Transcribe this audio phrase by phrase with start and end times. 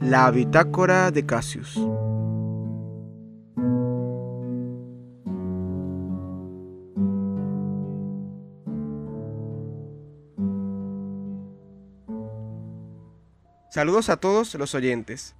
[0.00, 1.74] La bitácora de Cassius.
[13.68, 15.36] Saludos a todos los oyentes.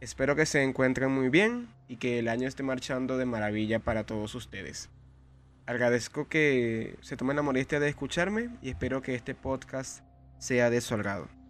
[0.00, 4.04] Espero que se encuentren muy bien y que el año esté marchando de maravilla para
[4.04, 4.90] todos ustedes.
[5.64, 10.04] Agradezco que se tomen la molestia de escucharme y espero que este podcast
[10.38, 11.43] sea de.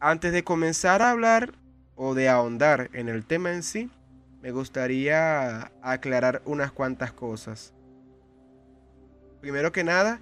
[0.00, 1.54] Antes de comenzar a hablar
[1.94, 3.90] o de ahondar en el tema en sí,
[4.42, 7.72] me gustaría aclarar unas cuantas cosas.
[9.40, 10.20] Primero que nada,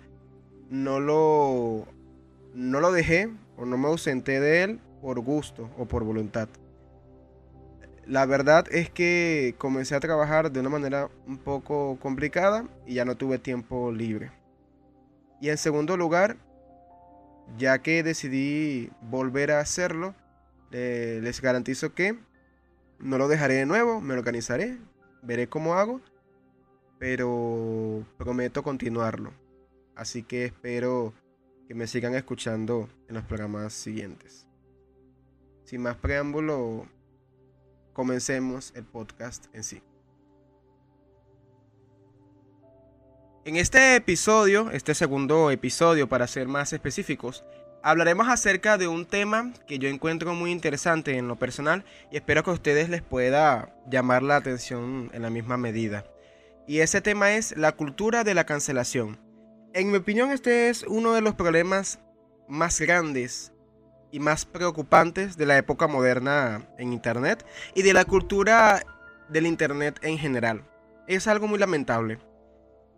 [0.71, 1.89] no lo,
[2.55, 6.49] no lo dejé o no me ausenté de él por gusto o por voluntad.
[8.07, 13.05] La verdad es que comencé a trabajar de una manera un poco complicada y ya
[13.05, 14.31] no tuve tiempo libre.
[15.41, 16.37] Y en segundo lugar,
[17.59, 20.15] ya que decidí volver a hacerlo,
[20.71, 22.19] les garantizo que
[22.99, 24.79] no lo dejaré de nuevo, me organizaré,
[25.23, 26.01] veré cómo hago,
[26.99, 29.33] pero prometo continuarlo.
[29.95, 31.13] Así que espero
[31.69, 34.47] que me sigan escuchando en los programas siguientes.
[35.65, 36.87] Sin más preámbulo,
[37.93, 39.83] comencemos el podcast en sí.
[43.47, 47.45] En este episodio, este segundo episodio para ser más específicos,
[47.83, 52.43] hablaremos acerca de un tema que yo encuentro muy interesante en lo personal y espero
[52.43, 56.07] que a ustedes les pueda llamar la atención en la misma medida.
[56.67, 59.21] Y ese tema es la cultura de la cancelación.
[59.75, 61.99] En mi opinión este es uno de los problemas
[62.49, 63.53] más grandes
[64.11, 68.83] y más preocupantes de la época moderna en Internet y de la cultura
[69.29, 70.65] del Internet en general.
[71.07, 72.19] Es algo muy lamentable.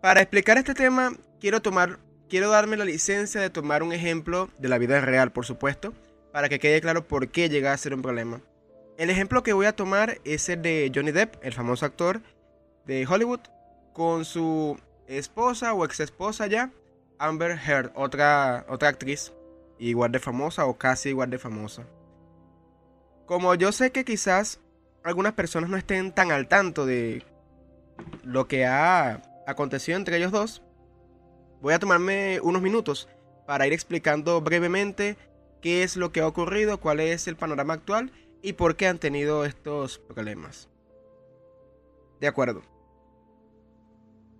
[0.01, 1.97] Para explicar este tema, quiero tomar,
[2.29, 5.93] quiero darme la licencia de tomar un ejemplo de la vida real, por supuesto,
[6.31, 8.41] para que quede claro por qué llega a ser un problema.
[8.97, 12.21] El ejemplo que voy a tomar es el de Johnny Depp, el famoso actor
[12.85, 13.39] de Hollywood,
[13.93, 16.71] con su esposa o ex esposa ya,
[17.17, 19.33] Amber Heard, otra, otra actriz
[19.79, 21.87] igual de famosa o casi igual de famosa.
[23.25, 24.59] Como yo sé que quizás
[25.03, 27.23] algunas personas no estén tan al tanto de
[28.23, 30.61] lo que ha aconteció entre ellos dos,
[31.61, 33.07] voy a tomarme unos minutos
[33.47, 35.17] para ir explicando brevemente
[35.61, 38.99] qué es lo que ha ocurrido, cuál es el panorama actual y por qué han
[38.99, 40.67] tenido estos problemas.
[42.19, 42.61] De acuerdo.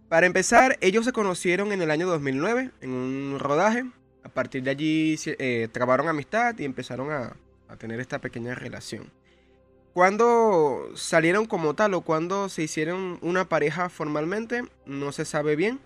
[0.10, 3.86] Para empezar, ellos se conocieron en el año 2009 en un rodaje.
[4.24, 7.38] A partir de allí eh, trabaron amistad y empezaron a,
[7.70, 9.12] a tener esta pequeña relación.
[9.98, 15.80] Cuando salieron como tal o cuando se hicieron una pareja formalmente, no se sabe bien.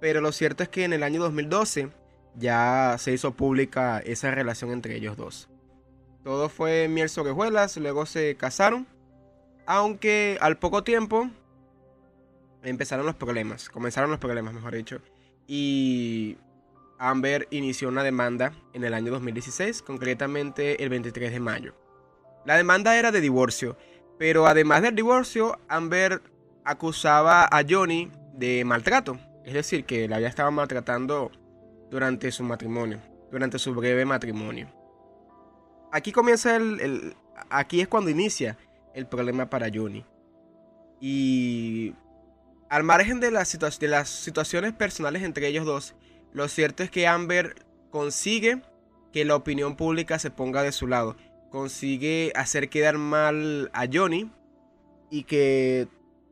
[0.00, 1.88] Pero lo cierto es que en el año 2012
[2.34, 5.48] ya se hizo pública esa relación entre ellos dos.
[6.24, 8.88] Todo fue miel sobre hojuelas, luego se casaron.
[9.66, 11.30] Aunque al poco tiempo
[12.64, 15.00] empezaron los problemas, comenzaron los problemas, mejor dicho.
[15.46, 16.38] Y
[16.98, 21.83] Amber inició una demanda en el año 2016, concretamente el 23 de mayo.
[22.44, 23.76] La demanda era de divorcio,
[24.18, 26.20] pero además del divorcio, Amber
[26.64, 31.30] acusaba a Johnny de maltrato, es decir, que la había estado maltratando
[31.90, 33.00] durante su matrimonio,
[33.30, 34.68] durante su breve matrimonio.
[35.90, 37.14] Aquí comienza el,
[37.48, 38.58] aquí es cuando inicia
[38.94, 40.04] el problema para Johnny.
[41.00, 41.94] Y
[42.68, 45.94] al margen de las, de las situaciones personales entre ellos dos,
[46.32, 47.54] lo cierto es que Amber
[47.90, 48.62] consigue
[49.12, 51.16] que la opinión pública se ponga de su lado
[51.54, 54.28] consigue hacer quedar mal a Johnny
[55.08, 55.86] y que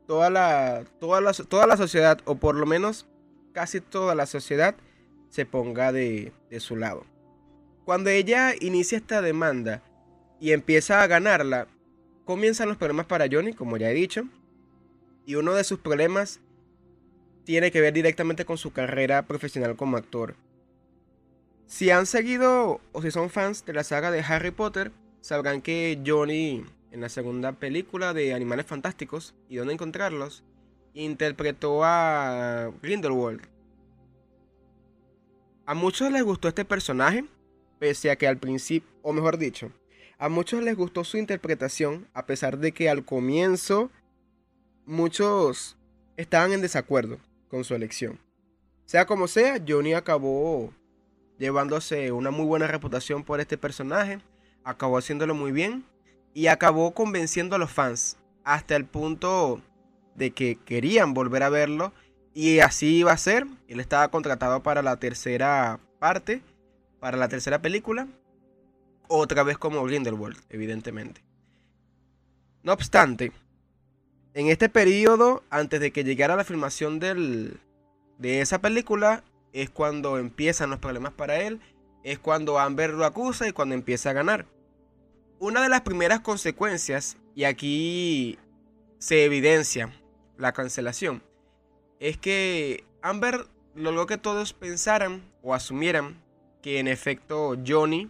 [0.05, 3.07] toda la, toda la, toda la sociedad, o por lo menos
[3.53, 4.75] casi toda la sociedad,
[5.29, 7.05] se ponga de, de su lado.
[7.85, 9.81] Cuando ella inicia esta demanda
[10.41, 11.69] y empieza a ganarla,
[12.25, 14.25] comienzan los problemas para Johnny, como ya he dicho.
[15.25, 16.41] Y uno de sus problemas
[17.45, 20.35] tiene que ver directamente con su carrera profesional como actor.
[21.65, 24.91] Si han seguido o si son fans de la saga de Harry Potter,
[25.23, 30.43] sabrán que Johnny, en la segunda película de Animales Fantásticos y dónde encontrarlos,
[30.93, 33.41] interpretó a Grindelwald.
[35.65, 37.23] A muchos les gustó este personaje,
[37.79, 39.71] pese a que al principio, o mejor dicho,
[40.17, 43.91] a muchos les gustó su interpretación, a pesar de que al comienzo
[44.85, 45.77] muchos
[46.17, 47.17] estaban en desacuerdo
[47.47, 48.19] con su elección.
[48.83, 50.73] Sea como sea, Johnny acabó
[51.39, 54.19] llevándose una muy buena reputación por este personaje
[54.63, 55.85] acabó haciéndolo muy bien
[56.33, 59.61] y acabó convenciendo a los fans hasta el punto
[60.15, 61.93] de que querían volver a verlo
[62.33, 63.47] y así iba a ser.
[63.67, 66.41] Él estaba contratado para la tercera parte,
[66.99, 68.07] para la tercera película.
[69.07, 71.21] otra vez como Grindelwald, evidentemente.
[72.63, 73.31] No obstante,
[74.33, 77.59] en este periodo, antes de que llegara la filmación del,
[78.17, 81.59] de esa película, es cuando empiezan los problemas para él,
[82.03, 84.45] es cuando Amber lo acusa y cuando empieza a ganar.
[85.39, 88.37] Una de las primeras consecuencias, y aquí
[88.99, 89.93] se evidencia
[90.37, 91.23] la cancelación,
[91.99, 96.21] es que Amber logró que todos pensaran o asumieran
[96.61, 98.09] que en efecto Johnny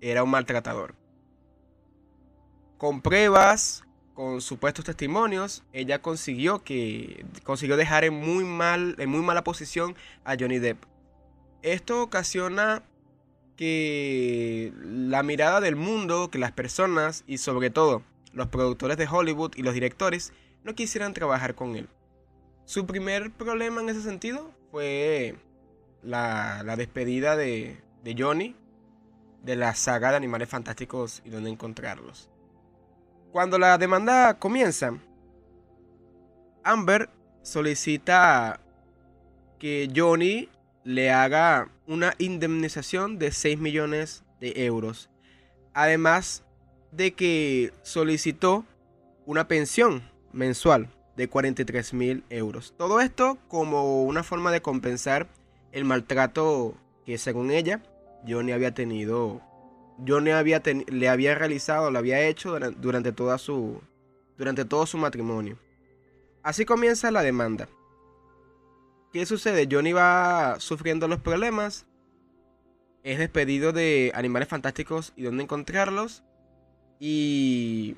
[0.00, 0.94] era un maltratador.
[2.76, 3.84] Con pruebas,
[4.14, 9.96] con supuestos testimonios, ella consiguió que consiguió dejar en muy mal en muy mala posición
[10.24, 10.93] a Johnny Depp.
[11.64, 12.82] Esto ocasiona
[13.56, 18.02] que la mirada del mundo, que las personas y sobre todo
[18.34, 21.88] los productores de Hollywood y los directores no quisieran trabajar con él.
[22.66, 25.36] Su primer problema en ese sentido fue
[26.02, 28.54] la, despedida de, de Johnny
[29.42, 32.28] de la saga de Animales Fantásticos y dónde encontrarlos.
[33.32, 34.98] Cuando la demanda comienza,
[36.62, 37.08] Amber
[37.40, 38.60] solicita
[39.58, 40.50] que Johnny
[40.84, 45.10] le haga una indemnización de 6 millones de euros.
[45.72, 46.44] Además
[46.92, 48.64] de que solicitó
[49.26, 50.02] una pensión
[50.32, 52.74] mensual de 43 mil euros.
[52.76, 55.28] Todo esto como una forma de compensar
[55.72, 57.82] el maltrato que según ella
[58.26, 59.42] Johnny había tenido
[60.06, 63.80] Johnny había le había realizado, lo había hecho durante, toda su,
[64.36, 65.58] durante todo su matrimonio.
[66.42, 67.68] Así comienza la demanda.
[69.14, 69.68] ¿Qué sucede?
[69.70, 71.86] Johnny va sufriendo los problemas.
[73.04, 76.24] Es despedido de Animales Fantásticos y dónde encontrarlos.
[76.98, 77.94] Y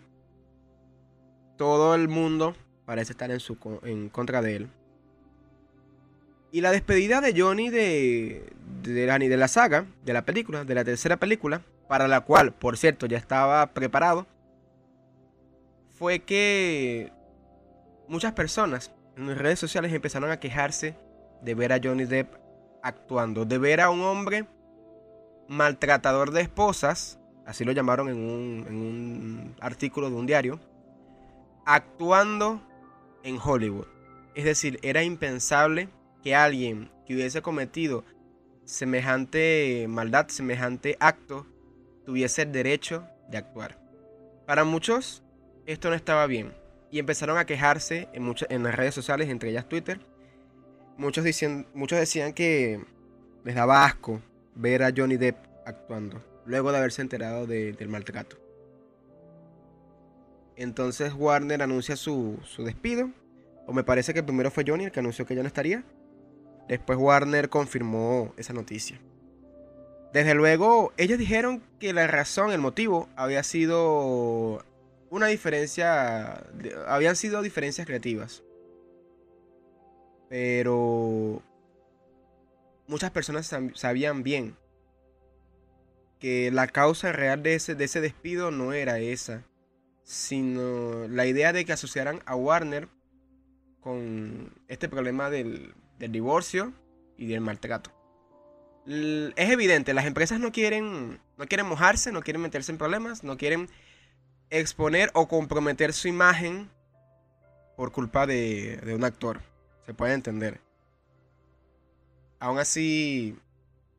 [1.57, 2.55] todo el mundo
[2.85, 4.69] parece estar en, su, en contra de él.
[6.53, 8.53] Y la despedida de Johnny de,
[8.83, 12.53] de, la, de la saga, de la película, de la tercera película, para la cual,
[12.53, 14.27] por cierto, ya estaba preparado,
[15.95, 17.11] fue que
[18.07, 21.06] muchas personas en redes sociales empezaron a quejarse
[21.43, 22.35] de ver a Johnny Depp
[22.83, 24.47] actuando, de ver a un hombre
[25.49, 30.61] maltratador de esposas, así lo llamaron en un, artículo de un diario,
[31.65, 32.61] actuando
[33.23, 33.87] en Hollywood.
[34.35, 35.89] Es decir, era impensable
[36.23, 38.05] que alguien que hubiese cometido
[38.65, 41.47] semejante maldad, semejante acto,
[42.05, 43.79] tuviese el derecho de actuar.
[44.47, 45.23] Para muchos,
[45.67, 46.53] esto no estaba bien
[46.91, 50.01] y empezaron a quejarse en, en las redes sociales, entre ellas Twitter.
[50.97, 51.25] Muchos,
[51.75, 52.81] muchos decían que
[53.45, 54.21] les daba asco
[54.55, 58.37] ver a Johnny Depp actuando, luego de haberse enterado del maltrato.
[60.57, 63.11] Entonces Warner anuncia su, su despido,
[63.67, 65.85] o me parece que primero fue Johnny el que anunció que ya no estaría.
[66.69, 68.99] Después Warner confirmó esa noticia.
[70.13, 74.65] Desde luego, ellos dijeron que la razón, el motivo, había sido
[75.11, 76.43] una diferencia,
[76.87, 78.43] habían sido diferencias creativas.
[80.29, 81.43] Pero
[82.87, 84.57] muchas personas sabían bien
[86.19, 89.45] que la causa real de ese, de ese despido no era esa,
[90.03, 92.89] sino la idea de que asociaran a Warner
[93.81, 96.73] con este problema del, del divorcio
[97.17, 97.97] y del maltrato
[98.87, 103.37] es evidente, las empresas no quieren, no quieren mojarse, no quieren meterse en problemas, no
[103.37, 103.69] quieren
[104.51, 106.71] exponer o comprometer su imagen
[107.77, 109.41] por culpa de, de un actor.
[109.87, 110.61] Se puede entender.
[112.41, 113.39] Aún así,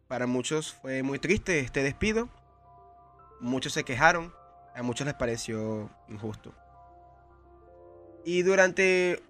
[0.08, 2.29] para muchos fue muy triste este despido.
[3.39, 4.34] Muchos se quejaron,
[4.75, 6.53] a muchos les pareció injusto.
[8.25, 9.24] Y durante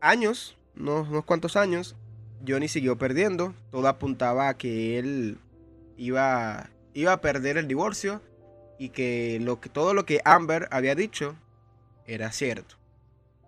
[0.00, 1.94] años, unos, unos cuantos años,
[2.46, 3.54] Johnny siguió perdiendo.
[3.70, 5.38] Todo apuntaba a que él
[5.96, 8.20] iba, iba a perder el divorcio
[8.78, 11.36] y que, que todo lo que Amber había dicho
[12.06, 12.76] era cierto.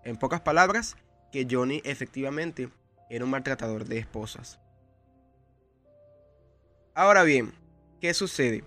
[0.03, 0.95] En pocas palabras,
[1.33, 2.69] que Johnny efectivamente
[3.09, 4.59] era un maltratador de esposas.
[6.93, 7.51] Ahora bien,
[7.99, 8.63] ¿qué sucede?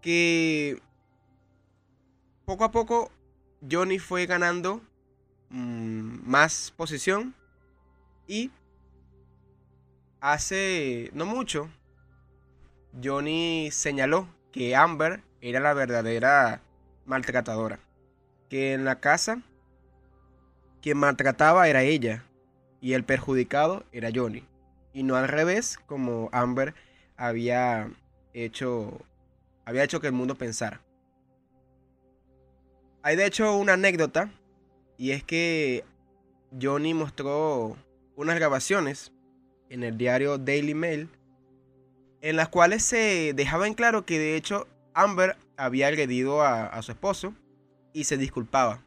[0.00, 0.82] Que
[2.44, 3.12] poco a poco
[3.70, 4.82] Johnny fue ganando
[5.50, 7.36] mm, más posición
[8.26, 8.50] y
[10.20, 11.70] hace no mucho,
[13.00, 16.60] Johnny señaló que Amber era la verdadera
[17.06, 17.78] maltratadora.
[18.48, 19.42] Que en la casa
[20.82, 22.24] quien maltrataba era ella
[22.80, 24.44] y el perjudicado era Johnny.
[24.92, 26.74] Y no al revés como Amber
[27.16, 27.90] había
[28.34, 29.00] hecho,
[29.64, 30.82] había hecho que el mundo pensara.
[33.02, 34.30] Hay de hecho una anécdota
[34.98, 35.84] y es que
[36.60, 37.76] Johnny mostró
[38.16, 39.12] unas grabaciones
[39.70, 41.08] en el diario Daily Mail
[42.20, 46.92] en las cuales se dejaba en claro que de hecho Amber había agredido a, su
[46.92, 47.34] esposo
[47.92, 48.84] y se disculpaba.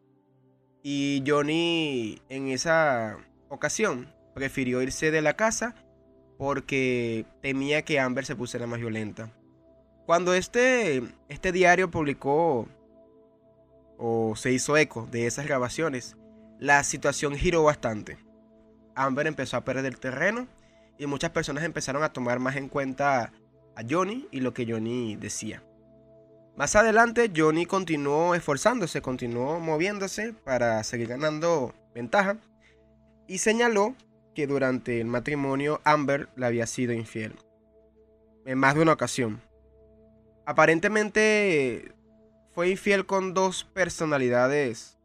[0.88, 3.18] Y Johnny en esa
[3.50, 5.74] ocasión prefirió irse de la casa
[6.38, 9.32] porque temía que Amber se pusiera más violenta.
[10.06, 12.68] Cuando este, este diario publicó
[13.98, 16.18] o se hizo eco de esas grabaciones,
[16.60, 18.20] la situación giró bastante.
[18.94, 20.48] Amber empezó a perder el terreno
[21.00, 23.34] y muchas personas empezaron a tomar más en cuenta
[23.76, 25.64] a Johnny y lo que Johnny decía.
[26.58, 32.38] Más adelante Johnny continuó esforzándose, continuó moviéndose para seguir ganando ventaja
[33.28, 33.94] y señaló
[34.34, 37.36] que durante el matrimonio Amber le había sido infiel.
[38.46, 39.42] En más de una ocasión.
[40.46, 41.92] Aparentemente
[42.54, 44.98] fue infiel con dos personalidades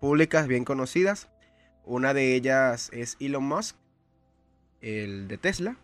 [0.00, 1.28] públicas bien conocidas.
[1.84, 3.76] Una de ellas es Elon Musk,
[4.82, 5.76] el de Tesla.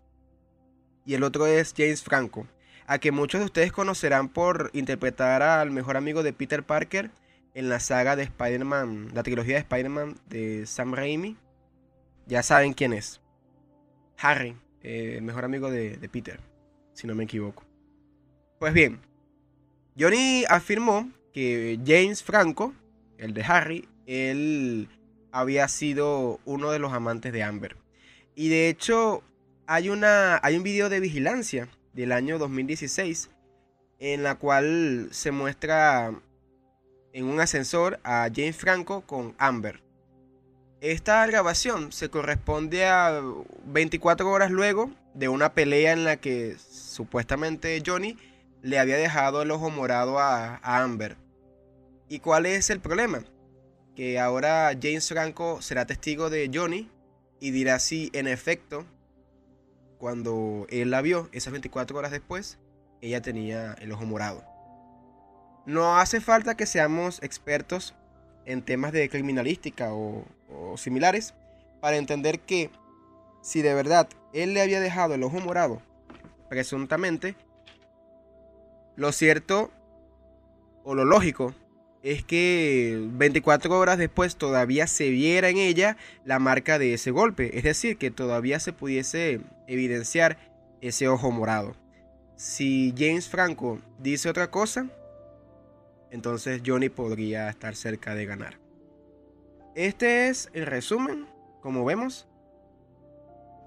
[1.07, 2.47] Y el otro es James Franco,
[2.91, 7.13] a que muchos de ustedes conocerán por interpretar al mejor amigo de Peter Parker
[7.55, 11.37] en la saga de Spider-Man, la trilogía de Spider-Man de Sam Raimi.
[12.27, 13.21] Ya saben quién es.
[14.19, 16.41] Harry, eh, el mejor amigo de, de Peter,
[16.93, 17.63] si no me equivoco.
[18.59, 18.99] Pues bien,
[19.97, 22.75] Johnny afirmó que James Franco,
[23.19, 24.89] el de Harry, él
[25.31, 27.77] había sido uno de los amantes de Amber.
[28.35, 29.23] Y de hecho,
[29.69, 33.31] hay, una, hay un video de vigilancia del año 2016
[34.01, 36.13] en la cual se muestra
[37.13, 39.83] en un ascensor a James Franco con Amber.
[40.81, 43.21] Esta grabación se corresponde a
[43.67, 48.17] 24 horas luego de una pelea en la que supuestamente Johnny
[48.63, 51.17] le había dejado el ojo morado a, Amber.
[52.09, 53.23] ¿Y cuál es el problema?
[53.95, 56.89] Que ahora James Franco será testigo de Johnny
[57.41, 58.87] y dirá si en efecto,
[60.01, 62.59] cuando él la vio, esas 24 horas después,
[63.03, 64.43] ella tenía el ojo morado.
[65.67, 67.95] No hace falta que seamos expertos
[68.47, 70.25] en temas de criminalística o,
[70.77, 71.35] similares
[71.81, 72.71] para entender que
[73.43, 75.83] si de verdad él le había dejado el ojo morado,
[76.49, 77.37] presuntamente,
[78.97, 79.71] lo cierto
[80.83, 81.55] o lo lógico
[82.03, 87.59] es que 24 horas después todavía se viera en ella la marca de ese golpe,
[87.59, 90.39] es decir, que todavía se pudiese evidenciar
[90.81, 91.75] ese ojo morado.
[92.37, 94.89] Si James Franco dice otra cosa,
[96.11, 98.59] entonces Johnny podría estar cerca de ganar.
[99.75, 101.27] Este es el resumen,
[101.61, 102.27] como vemos.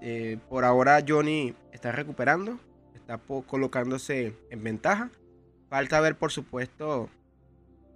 [0.00, 2.58] Eh, por ahora Johnny está recuperando,
[2.94, 5.10] está colocándose en ventaja.
[5.70, 7.08] Falta ver, por supuesto,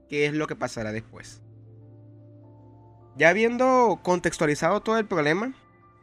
[0.09, 1.43] qué es lo que pasará después.
[3.17, 5.55] Ya habiendo contextualizado todo el problema,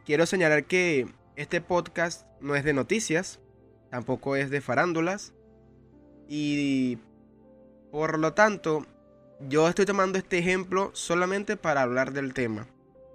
[0.04, 3.40] quiero señalar que este podcast no es de noticias,
[3.90, 5.32] tampoco es de farándulas
[6.28, 6.98] y
[7.90, 8.84] por lo tanto
[9.48, 12.66] yo estoy tomando este ejemplo solamente para hablar del tema,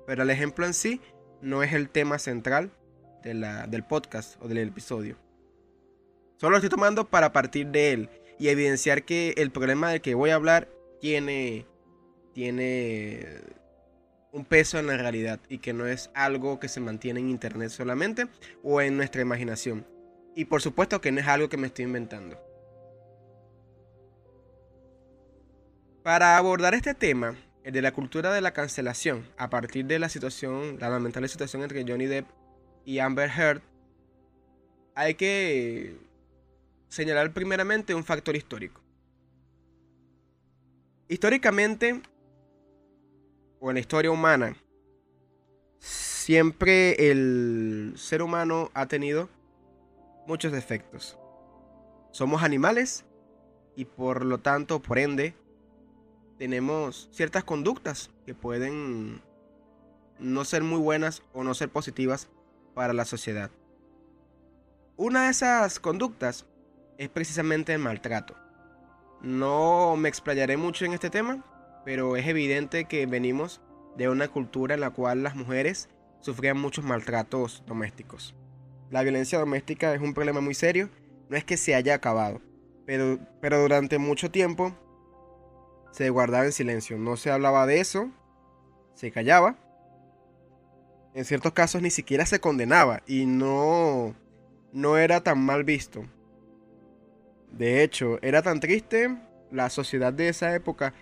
[0.07, 1.01] pero el ejemplo en sí
[1.41, 2.71] no es el tema central
[3.23, 5.17] del podcast o del episodio.
[6.37, 10.15] Solo lo estoy tomando para partir de él y evidenciar que el problema del que
[10.15, 10.67] voy a hablar
[11.01, 11.65] tiene,
[12.33, 13.41] tiene
[14.31, 17.69] un peso en la realidad y que no es algo que se mantiene en internet
[17.69, 18.27] solamente
[18.63, 19.85] o en nuestra imaginación.
[20.35, 22.39] Y por supuesto que no es algo que me estoy inventando.
[26.03, 30.09] Para abordar este tema, el de la cultura de la cancelación, a partir de la
[30.09, 32.27] situación, la lamentable situación entre Johnny Depp
[32.85, 33.61] y Amber Heard,
[34.95, 35.97] hay que
[36.89, 38.80] señalar primeramente un factor histórico.
[41.11, 42.01] Históricamente,
[43.59, 44.55] o en la historia humana,
[45.77, 49.27] siempre el ser humano ha tenido
[50.25, 51.19] muchos defectos.
[52.11, 53.03] Somos animales
[53.75, 55.35] y por lo tanto, por ende,
[56.37, 59.21] tenemos ciertas conductas que pueden
[60.17, 62.29] no ser muy buenas o no ser positivas
[62.73, 63.51] para la sociedad.
[64.95, 66.45] Una de esas conductas
[66.97, 68.37] es precisamente el maltrato.
[69.21, 71.45] No me explayaré mucho en este tema,
[71.85, 73.61] pero es evidente que venimos
[73.95, 75.89] de una cultura en la cual las mujeres
[76.21, 78.35] sufrían muchos maltratos domésticos.
[78.89, 80.89] La violencia doméstica es un problema muy serio,
[81.29, 82.41] no es que se haya acabado,
[82.85, 84.73] pero, pero durante mucho tiempo
[85.91, 88.09] se guardaba en silencio, no se hablaba de eso,
[88.95, 89.55] se callaba.
[91.13, 94.15] En ciertos casos ni siquiera se condenaba y no,
[94.71, 96.05] no era tan mal visto.
[97.51, 99.17] De hecho, era tan triste
[99.51, 100.93] la sociedad de esa época,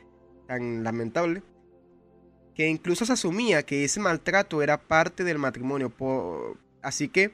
[0.47, 1.43] tan lamentable,
[2.55, 5.93] que incluso se asumía que ese maltrato era parte del matrimonio.
[6.81, 7.31] así que,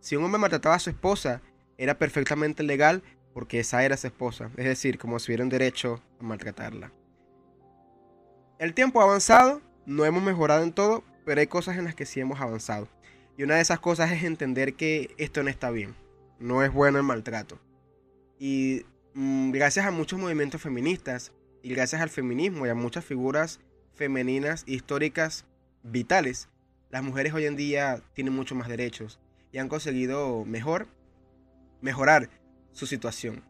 [0.00, 1.40] si un hombre maltrataba a su esposa
[1.78, 6.00] era perfectamente legal porque esa era su esposa, es decir, como si hubiera un derecho
[6.20, 6.92] a maltratarla.
[8.58, 12.06] El tiempo ha avanzado, no hemos mejorado en todo, pero hay cosas en las que
[12.06, 12.88] sí hemos avanzado.
[13.36, 15.94] Y una de esas cosas es entender que esto no está bien,
[16.38, 17.60] no es bueno el maltrato.
[18.38, 23.60] Y mm, gracias a muchos movimientos feministas y gracias al feminismo y a muchas figuras
[23.94, 25.46] femeninas históricas
[25.82, 26.48] vitales,
[26.90, 29.18] las mujeres hoy en día tienen mucho más derechos
[29.52, 30.86] y han conseguido mejor
[31.80, 32.28] mejorar
[32.72, 33.42] su situación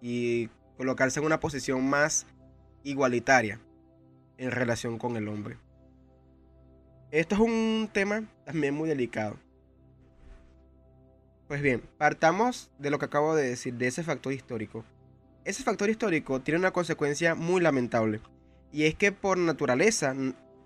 [0.00, 2.26] y colocarse en una posición más
[2.82, 3.60] igualitaria
[4.38, 5.56] en relación con el hombre.
[7.10, 9.38] Esto es un tema también muy delicado.
[11.48, 14.84] Pues bien, partamos de lo que acabo de decir, de ese factor histórico.
[15.44, 18.20] Ese factor histórico tiene una consecuencia muy lamentable,
[18.72, 20.12] y es que por naturaleza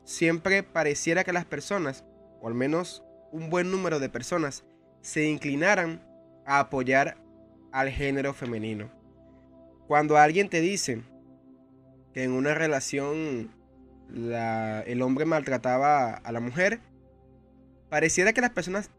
[0.04, 2.04] siempre pareciera que las personas,
[2.40, 4.64] o al menos un buen número de personas,
[5.02, 6.02] se inclinaran
[6.46, 7.18] a apoyar
[7.72, 8.90] al género femenino.
[9.86, 11.02] Cuando alguien te dice
[12.14, 13.50] que en una relación
[14.14, 16.80] el hombre maltrataba a la mujer,
[17.90, 18.90] pareciera que las personas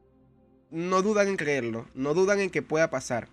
[0.72, 3.28] no dudan en creerlo, no dudan en que pueda pasar.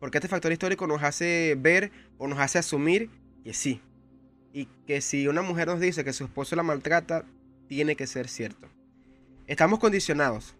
[0.00, 3.10] Porque este factor histórico nos hace ver o nos hace asumir
[3.44, 3.82] que sí.
[4.52, 7.24] Y que si una mujer nos dice que su esposo la maltrata,
[7.66, 8.68] tiene que ser cierto.
[9.46, 10.54] Estamos condicionados,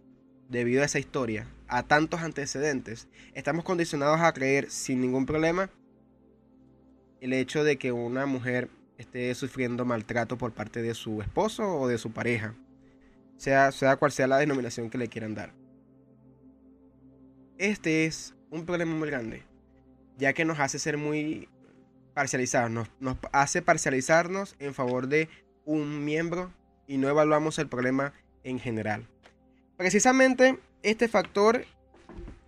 [0.49, 5.71] debido a esa historia, a tantos antecedentes, estamos condicionados a creer sin ningún problema
[7.21, 11.89] el hecho de que una mujer esté sufriendo maltrato por parte de su esposo o
[11.89, 12.55] de su pareja,
[13.37, 15.58] sea, sea cual sea la denominación que le quieran dar.
[17.59, 19.43] Este es un problema muy grande,
[20.17, 21.49] ya que nos hace ser muy
[22.15, 25.29] parcializados, nos, hace parcializarnos en favor de
[25.65, 26.53] un miembro
[26.87, 28.13] y no evaluamos el problema
[28.45, 29.09] en general.
[29.77, 31.65] Precisamente este factor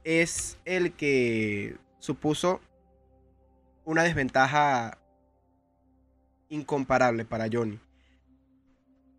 [0.05, 2.61] es el que supuso
[3.85, 4.97] una desventaja
[6.49, 7.81] incomparable para Johnny.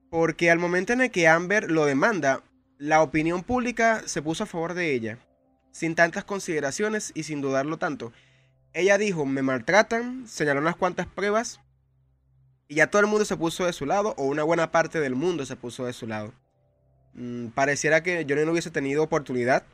[0.09, 2.43] Porque al momento en el que Amber lo demanda,
[2.77, 5.19] la opinión pública se puso a favor de ella,
[5.71, 8.11] sin tantas consideraciones y sin dudarlo tanto.
[8.73, 11.59] Ella dijo, me maltratan, señaló unas cuantas pruebas
[12.67, 15.13] y ya todo el mundo se puso de su lado, o una buena parte del
[15.13, 16.33] mundo se puso de su lado.
[17.13, 19.65] Mm, pareciera que Johnny no hubiese tenido oportunidad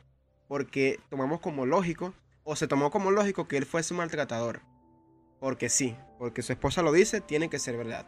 [0.48, 4.62] porque tomamos como lógico, o se tomó como lógico que él fuese un maltratador.
[5.38, 8.06] Porque sí, porque su esposa lo dice, tiene que ser verdad.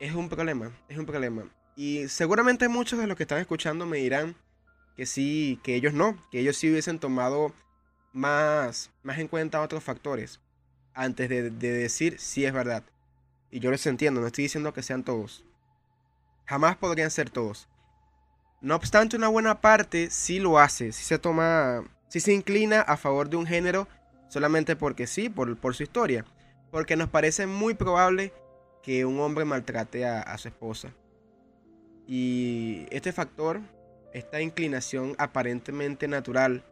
[0.00, 1.44] Es un problema, es un problema.
[1.76, 4.34] Y seguramente muchos de los que están escuchando me dirán
[4.96, 7.52] que sí, que ellos no, que ellos sí hubiesen tomado
[8.12, 10.40] más, más en cuenta otros factores
[10.94, 12.84] antes de, de decir si es verdad.
[13.50, 15.44] Y yo les entiendo, no estoy diciendo que sean todos.
[16.46, 17.68] Jamás podrían ser todos.
[18.60, 22.96] No obstante, una buena parte sí lo hace, sí se toma, sí se inclina a
[22.96, 23.86] favor de un género
[24.28, 26.24] solamente porque sí, por, por su historia.
[26.70, 28.32] Porque nos parece muy probable
[28.82, 30.90] que un hombre maltrate a, su esposa.
[32.06, 33.60] Y este factor,
[34.14, 36.64] esta inclinación aparentemente natural,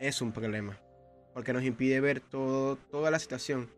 [0.00, 0.78] es un problema.
[1.34, 3.68] Porque nos impide ver todo, toda la situación.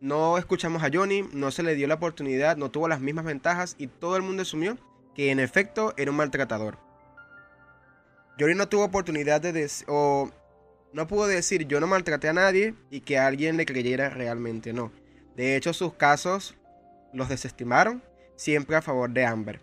[0.00, 3.74] No escuchamos a Johnny, no se le dio la oportunidad, no tuvo las mismas ventajas
[3.78, 4.76] y todo el mundo asumió
[5.14, 6.78] que en efecto era un maltratador.
[8.38, 10.30] Johnny no tuvo oportunidad de o
[10.92, 14.92] no pudo decir yo no maltraté a nadie y que alguien le creyera realmente no.
[15.36, 16.54] De hecho, sus casos
[17.12, 18.02] los desestimaron
[18.36, 19.60] siempre a favor de Amber.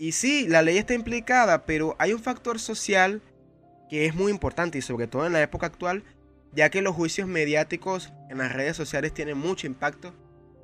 [0.00, 3.20] Y sí, la ley está implicada, pero hay un factor social
[3.90, 6.04] que es muy importante y sobre todo en la época actual,
[6.54, 10.14] ya que los juicios mediáticos en las redes sociales tienen mucho impacto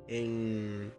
[0.07, 0.91] en,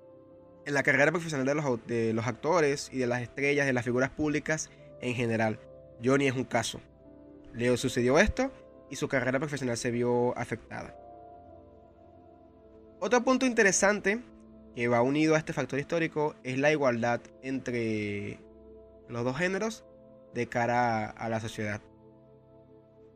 [0.64, 3.84] en la carrera profesional de los, de los actores y de las estrellas, de las
[3.84, 4.70] figuras públicas
[5.00, 5.58] en general.
[6.00, 6.80] Johnny es un caso.
[7.54, 8.52] Le sucedió esto
[8.88, 10.94] y su carrera profesional se vio afectada.
[13.00, 14.20] Otro punto interesante
[14.78, 18.38] que va unido a este factor histórico es la igualdad entre
[19.08, 19.84] los dos géneros
[20.34, 21.80] de cara a la sociedad.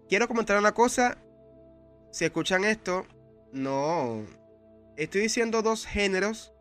[0.09, 1.18] Quiero comentar una cosa,
[2.11, 3.07] si escuchan esto,
[3.53, 4.25] no
[4.96, 6.53] estoy diciendo dos géneros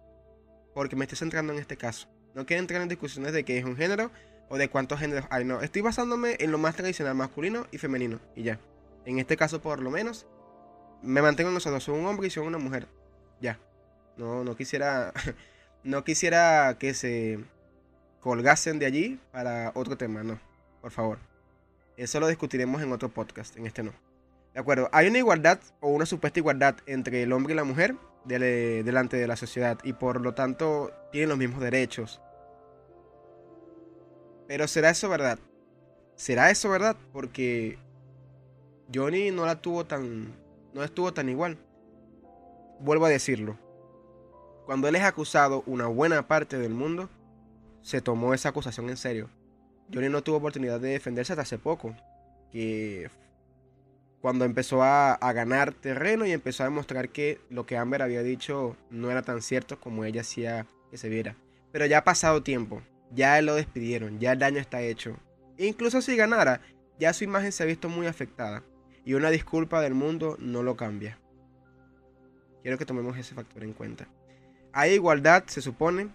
[0.76, 2.08] porque me estoy centrando en este caso.
[2.36, 4.12] No quiero entrar en discusiones de qué es un género
[4.50, 5.46] o de cuántos géneros hay.
[5.46, 8.20] No, estoy basándome en lo más tradicional, masculino y femenino.
[8.36, 8.60] Y ya.
[9.06, 10.28] En este caso, por lo menos,
[11.02, 11.84] me mantengo en nosotros.
[11.84, 12.88] Soy un hombre y soy una mujer.
[13.42, 13.58] Ya.
[14.22, 15.12] No, no quisiera.
[15.84, 17.40] no quisiera que se
[18.20, 20.24] colgasen de allí para otro tema.
[20.24, 20.40] No.
[20.82, 21.18] Por favor.
[21.98, 23.58] Eso lo discutiremos en otro podcast.
[23.58, 23.92] En este no.
[24.54, 24.90] De acuerdo.
[24.92, 29.28] Hay una igualdad o una supuesta igualdad entre el hombre y la mujer delante de
[29.28, 29.80] la sociedad.
[29.84, 32.22] Y por lo tanto, tienen los mismos derechos
[34.52, 35.40] pero ¿será eso verdad?
[36.18, 36.98] ¿Será eso verdad?
[37.14, 37.78] Porque
[38.94, 40.36] Johnny no la tuvo tan.
[40.74, 41.58] no estuvo tan igual.
[42.82, 43.58] Vuelvo a decirlo.
[44.72, 47.10] Cuando él es acusado, una buena parte del mundo
[47.82, 49.30] se tomó esa acusación en serio.
[49.94, 51.94] Johnny no tuvo oportunidad de defenderse hasta hace poco.
[52.54, 53.10] Que
[54.22, 58.78] cuando empezó a, ganar terreno y empezó a demostrar que lo que Amber había dicho
[58.90, 61.36] no era tan cierto como ella hacía que se viera.
[61.74, 62.82] Pero ya ha pasado tiempo,
[63.14, 65.18] ya lo despidieron, ya el daño está hecho.
[65.58, 66.62] E incluso si ganara,
[66.98, 68.64] ya su imagen se ha visto muy afectada.
[69.04, 71.20] Y una disculpa del mundo no lo cambia.
[72.62, 74.08] Quiero que tomemos ese factor en cuenta.
[74.74, 76.10] Hay igualdad, se supone,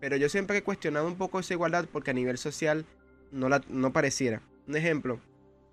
[0.00, 2.86] pero yo siempre he cuestionado un poco esa igualdad porque a nivel social
[3.30, 4.42] no, la, no pareciera.
[4.66, 5.20] Un ejemplo,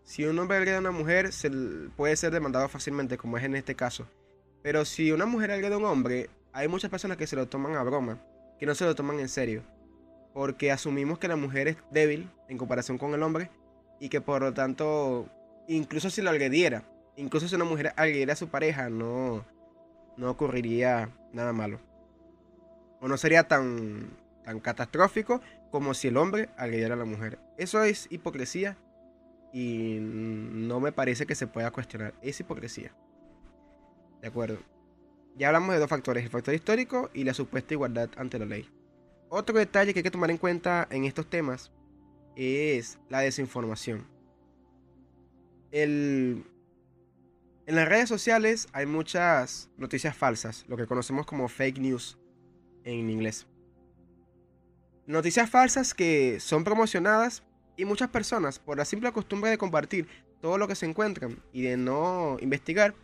[0.03, 1.49] si un hombre agrede a una mujer, se
[1.95, 4.07] puede ser demandado fácilmente, como es en este caso.
[4.63, 7.75] Pero si una mujer agrede a un hombre, hay muchas personas que se lo toman
[7.75, 8.21] a broma,
[8.59, 9.63] que no se lo toman en serio.
[10.33, 13.49] Porque asumimos que la mujer es débil en comparación con el hombre
[13.99, 15.29] y que por lo tanto,
[15.67, 16.83] incluso si lo agrediera,
[17.15, 19.45] incluso si una mujer agrediera a su pareja, no,
[20.17, 21.79] no ocurriría nada malo.
[22.99, 27.39] O no sería tan, tan catastrófico como si el hombre agrediera a la mujer.
[27.57, 28.77] Eso es hipocresía
[29.53, 32.13] y no me parece que se pueda cuestionar.
[32.21, 32.93] Es hipocresía.
[34.21, 34.57] De acuerdo.
[35.35, 38.67] Ya hablamos de dos factores, el factor histórico y la supuesta igualdad ante la ley.
[39.29, 41.71] Otro detalle que hay que tomar en cuenta en estos temas
[42.35, 44.07] es la desinformación.
[45.71, 46.45] El,
[47.67, 52.17] en las redes sociales hay muchas noticias falsas, lo que conocemos como fake news
[52.85, 53.45] en inglés.
[55.05, 57.43] Noticias falsas que son promocionadas
[57.75, 60.07] y muchas personas, por la simple costumbre de compartir
[60.39, 62.95] todo lo que se encuentran y de no investigar,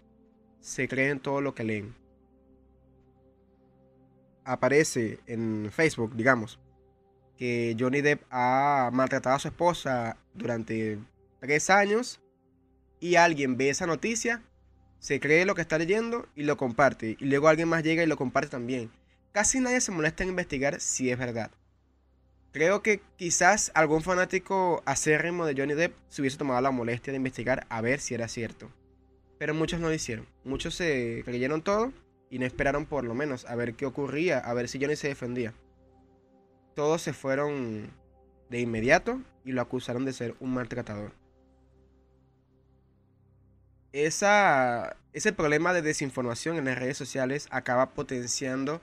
[0.61, 1.93] se creen todo lo que leen.
[4.45, 6.57] Aparece en Facebook, digamos,
[7.35, 10.99] que Johnny Depp ha maltratado a su esposa durante
[11.41, 12.21] tres años
[13.01, 14.41] y alguien ve esa noticia,
[15.03, 17.17] se cree lo que está leyendo y lo comparte.
[17.19, 18.89] Y luego alguien más llega y lo comparte también.
[19.33, 21.51] Casi nadie se molesta en investigar si es verdad.
[22.53, 27.17] Creo que quizás algún fanático acérrimo de Johnny Depp se hubiese tomado la molestia de
[27.17, 28.71] investigar a ver si era cierto.
[29.39, 30.25] Pero muchos no lo hicieron.
[30.45, 31.91] Muchos se creyeron todo
[32.29, 35.09] y no esperaron por lo menos a ver qué ocurría, a ver si Johnny se
[35.09, 35.53] defendía.
[36.75, 37.91] Todos se fueron
[38.49, 41.11] de inmediato y lo acusaron de ser un maltratador
[43.93, 48.81] esa, ese problema de desinformación en las redes sociales acaba potenciando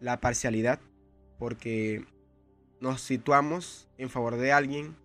[0.00, 0.78] la parcialidad
[1.38, 2.04] porque
[2.80, 4.96] nos situamos en favor de alguien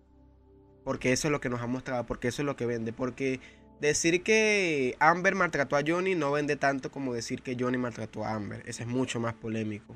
[0.84, 3.40] porque eso es lo que nos ha mostrado, porque eso es lo que vende, porque
[3.78, 8.32] decir que Amber maltrató a Johnny no vende tanto como decir que Johnny maltrató a
[8.32, 9.94] Amber, eso es mucho más polémico.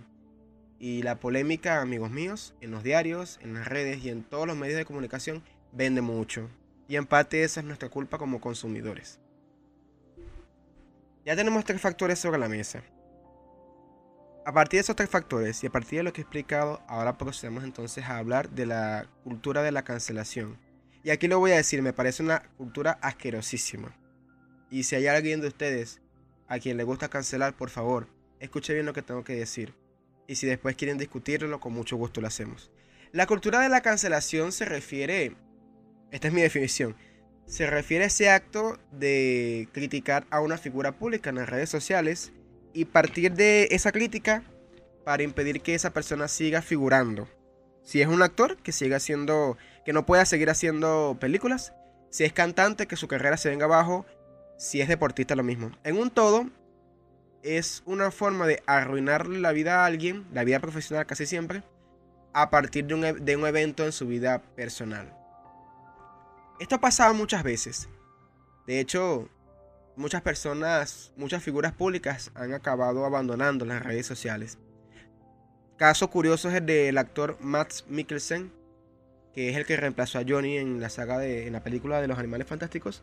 [0.79, 4.55] Y la polémica, amigos míos, en los diarios, en las redes y en todos los
[4.55, 6.51] medios de comunicación vende mucho.
[6.89, 9.22] Y en parte esa es nuestra culpa como consumidores.
[11.25, 12.83] Ya tenemos tres factores sobre la mesa.
[14.45, 17.17] A partir de esos tres factores y a partir de lo que he explicado, ahora
[17.17, 20.59] procedemos entonces a hablar de la cultura de la cancelación.
[21.05, 23.97] Y aquí lo voy a decir, me parece una cultura asquerosísima.
[24.69, 26.01] Y si hay alguien de ustedes
[26.49, 28.09] a quien le gusta cancelar, por favor,
[28.41, 29.75] escuche bien lo que tengo que decir.
[30.27, 32.73] Y si después quieren discutirlo, con mucho gusto lo hacemos.
[33.13, 35.37] La cultura de la cancelación se refiere,
[36.11, 36.97] esta es mi definición,
[37.53, 42.33] se refiere a ese acto de criticar a una figura pública en las redes sociales
[42.73, 44.43] y partir de esa crítica
[45.05, 47.29] para impedir que esa persona siga figurando.
[47.83, 51.75] Si es un actor, que siga haciendo, que no pueda seguir haciendo películas.
[52.09, 54.07] Si es cantante, que su carrera se venga abajo.
[54.57, 55.73] Si es deportista, lo mismo.
[55.85, 56.49] En un todo,
[57.43, 61.63] es una forma de arruinarle la vida a alguien, la vida profesional casi siempre,
[62.33, 65.22] a partir de un, e, de un evento en su vida personal.
[66.63, 67.89] Esto ha pasado muchas veces.
[68.69, 69.29] De hecho,
[69.97, 74.59] muchas personas, muchas figuras públicas han acabado abandonando las redes sociales.
[75.77, 78.53] Caso curioso es el del actor Max Mikkelsen,
[79.33, 82.07] que es el que reemplazó a Johnny en la saga de en la película de
[82.07, 83.03] los Animales Fantásticos.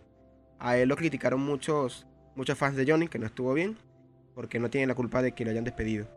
[0.58, 3.78] A él lo criticaron muchos muchos fans de Johnny que no estuvo bien
[4.36, 6.08] porque no tiene la culpa de que lo hayan despedido.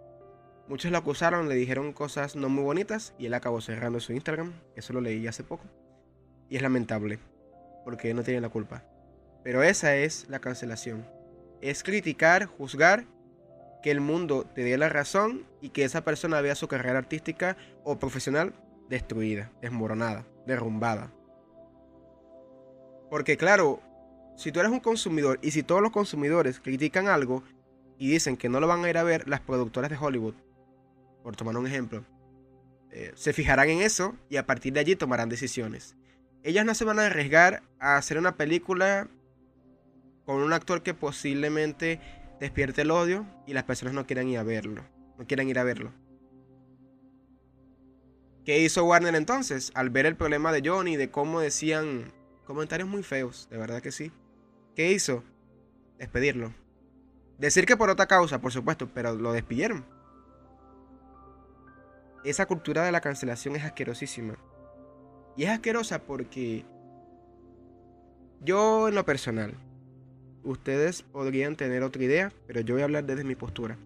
[0.69, 4.53] Muchos lo acusaron, le dijeron cosas no muy bonitas y él acabó cerrando su Instagram.
[4.77, 5.65] Eso lo leí hace poco.
[6.49, 7.32] Y es lamentable
[7.85, 8.85] porque no tiene la culpa.
[9.43, 11.07] Pero esa es la cancelación.
[11.61, 13.07] Es criticar, juzgar,
[13.83, 17.57] que el mundo te dé la razón y que esa persona vea su carrera artística
[17.85, 18.55] o profesional
[18.89, 21.13] destruida, desmoronada, derrumbada.
[23.11, 23.81] Porque claro,
[24.37, 27.43] si tú eres un consumidor y si todos los consumidores critican algo
[27.99, 30.35] y dicen que no lo van a ir a ver las productoras de Hollywood,
[31.23, 32.05] por tomar un ejemplo,
[32.91, 35.97] eh, se fijarán en eso y a partir de allí tomarán decisiones.
[36.43, 39.09] Ellas no se van a arriesgar a hacer una película
[40.25, 42.01] con un actor que posiblemente
[42.41, 44.85] despierte el odio y las personas no quieran ir a verlo.
[45.19, 45.93] No quieran ir a verlo.
[48.45, 49.71] ¿Qué hizo Warner entonces?
[49.75, 52.13] Al ver el problema de Johnny, de cómo decían
[52.45, 54.11] comentarios muy feos, de verdad que sí.
[54.75, 55.23] ¿Qué hizo?
[55.99, 56.53] Despedirlo.
[57.39, 59.85] Decir que por otra causa, por supuesto, pero lo despidieron.
[62.25, 64.37] Esa cultura de la cancelación es asquerosísima.
[65.37, 66.65] Y es asquerosa porque
[68.41, 69.55] yo en lo personal,
[70.43, 73.79] ustedes podrían tener otra idea, pero yo voy a hablar desde mi postura.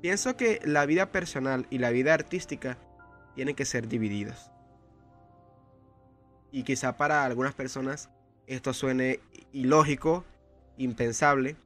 [0.00, 2.78] Pienso que la vida personal y la vida artística
[3.34, 4.50] tienen que ser divididas.
[6.50, 8.10] Y quizá para algunas personas
[8.46, 9.20] esto suene
[9.52, 10.24] ilógico,
[10.76, 11.56] impensable,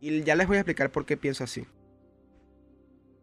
[0.00, 1.66] y ya les voy a explicar por qué pienso así.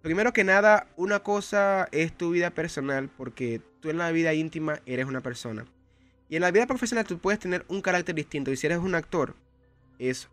[0.01, 4.79] Primero que nada, una cosa es tu vida personal porque tú en la vida íntima
[4.85, 5.65] eres una persona.
[6.29, 8.51] Y en la vida profesional tú puedes tener un carácter distinto.
[8.51, 9.35] Y si eres un actor,
[9.99, 10.29] es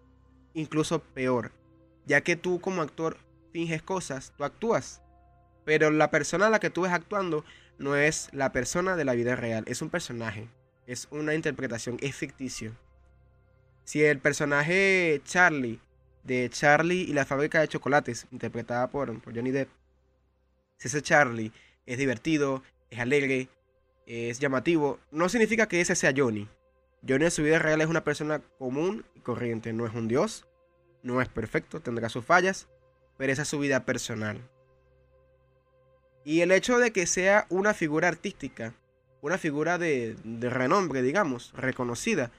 [0.52, 1.52] incluso peor.
[2.06, 3.16] Ya que tú como actor
[3.52, 5.00] finges cosas, tú actúas.
[5.64, 7.44] Pero la persona a la que tú ves actuando
[7.78, 10.48] no es la persona de la vida real, es un personaje.
[10.86, 12.76] Es una interpretación, es ficticio.
[13.84, 15.80] Si el personaje Charlie
[16.24, 19.68] de Charlie y la fábrica de chocolates, interpretada por, Johnny Depp.
[20.78, 21.52] Si ese Charlie
[21.86, 23.48] es divertido, es alegre,
[24.06, 26.48] es llamativo, no significa que ese sea Johnny.
[27.06, 30.46] Johnny en su vida real es una persona común y corriente, no es un dios,
[31.02, 32.66] no es perfecto, tendrá sus fallas,
[33.18, 34.40] pero esa es su vida personal.
[36.24, 38.72] Y el hecho de que sea una figura artística,
[39.20, 42.30] una figura de, de renombre, digamos, reconocida,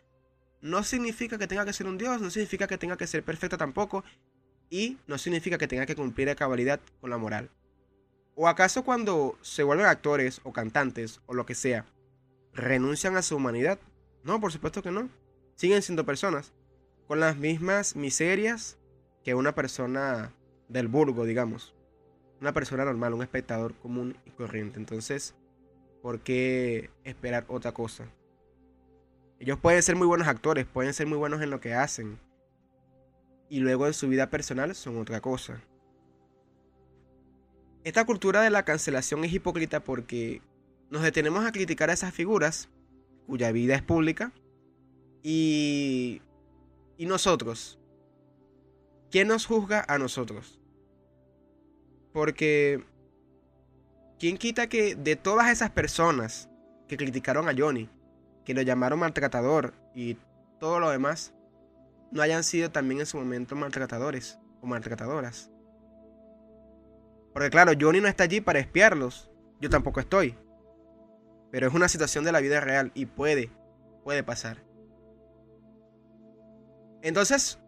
[0.65, 3.55] no significa que tenga que ser un dios, no significa que tenga que ser perfecto
[3.55, 4.03] tampoco,
[4.67, 7.51] y no significa que tenga que cumplir a cabalidad con la moral.
[8.33, 11.85] ¿O acaso cuando se vuelven actores o cantantes o lo que sea,
[12.51, 13.77] renuncian a su humanidad?
[14.23, 15.07] No, por supuesto que no.
[15.53, 16.51] Siguen siendo personas
[17.07, 18.79] con las mismas miserias
[19.23, 20.33] que una persona
[20.67, 21.75] del burgo, digamos.
[22.41, 24.79] Una persona normal, un espectador común y corriente.
[24.79, 25.35] Entonces,
[26.01, 28.09] ¿por qué esperar otra cosa?
[29.39, 32.19] Ellos pueden ser muy buenos actores, pueden ser muy buenos en lo que hacen.
[33.49, 35.61] Y luego en su vida personal son otra cosa.
[37.83, 40.41] Esta cultura de la cancelación es hipócrita porque
[40.89, 42.69] nos detenemos a criticar a esas figuras
[43.27, 44.31] cuya vida es pública
[45.21, 46.21] y,
[46.97, 47.77] y nosotros.
[49.11, 50.59] ¿Quién nos juzga a nosotros?
[52.11, 52.83] Porque
[54.19, 56.49] ¿quién quita que de todas esas personas
[56.87, 57.89] que criticaron a Johnny,
[58.45, 60.17] que lo llamaron maltratador y
[60.59, 61.33] todo lo demás,
[62.11, 65.51] no hayan sido también en su momento maltratadores o maltratadoras.
[67.33, 69.29] Porque claro, Johnny no está allí para espiarlos,
[69.59, 70.37] yo tampoco estoy.
[71.51, 73.51] Pero es una situación de la vida real y puede,
[74.03, 74.63] puede pasar.
[77.01, 77.59] Entonces,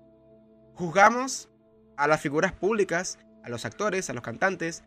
[0.74, 1.50] juzgamos
[1.98, 4.84] a las figuras públicas, a los actores, a los cantantes,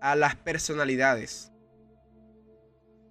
[0.00, 1.53] a las personalidades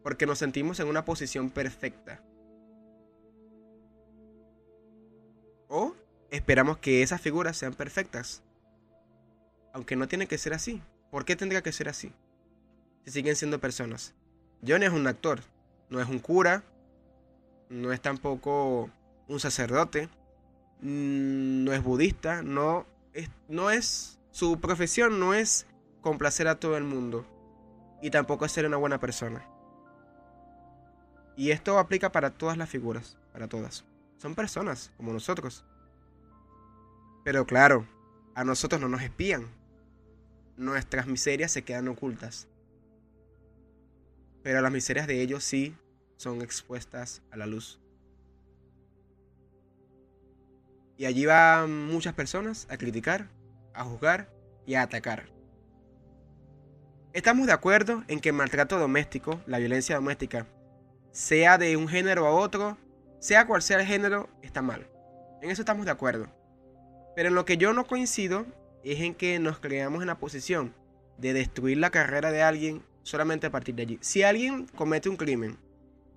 [0.04, 2.22] porque nos sentimos en una posición perfecta.
[5.68, 5.96] O
[6.30, 8.44] esperamos que esas figuras sean perfectas.
[9.74, 10.82] Aunque no tiene que ser así.
[11.10, 12.12] ¿Por qué tendría que ser así?
[13.06, 14.14] Si siguen siendo personas.
[14.66, 15.42] Johnny es un actor,
[15.90, 16.64] no es un cura,
[17.70, 18.90] no es tampoco
[19.28, 20.10] un sacerdote,
[20.80, 25.68] no es budista, no es, no es su profesión no es
[26.02, 27.24] complacer a todo el mundo
[28.02, 29.48] y tampoco es ser una buena persona.
[31.36, 33.86] Y esto aplica para todas las figuras, para todas.
[34.18, 35.66] Son personas como nosotros.
[37.24, 37.88] Pero claro,
[38.36, 39.48] a nosotros no nos espían.
[40.58, 42.48] Nuestras miserias se quedan ocultas.
[44.44, 45.76] Pero las miserias de ellos sí
[46.18, 47.80] son expuestas a la luz.
[50.98, 53.28] Y allí van muchas personas a criticar,
[53.74, 54.30] a juzgar
[54.66, 55.30] y a atacar.
[57.14, 60.48] Estamos de acuerdo en que el maltrato doméstico, la violencia doméstica,
[61.14, 62.78] sea de un género a otro,
[63.20, 64.90] sea cual sea el género, está mal.
[65.42, 66.28] En eso estamos de acuerdo.
[67.16, 68.46] Pero en lo que yo no coincido
[68.84, 70.74] es en que nos creamos en la posición
[71.18, 74.00] de destruir la carrera de alguien solamente a partir de allí.
[74.02, 75.60] Si alguien comete un crimen,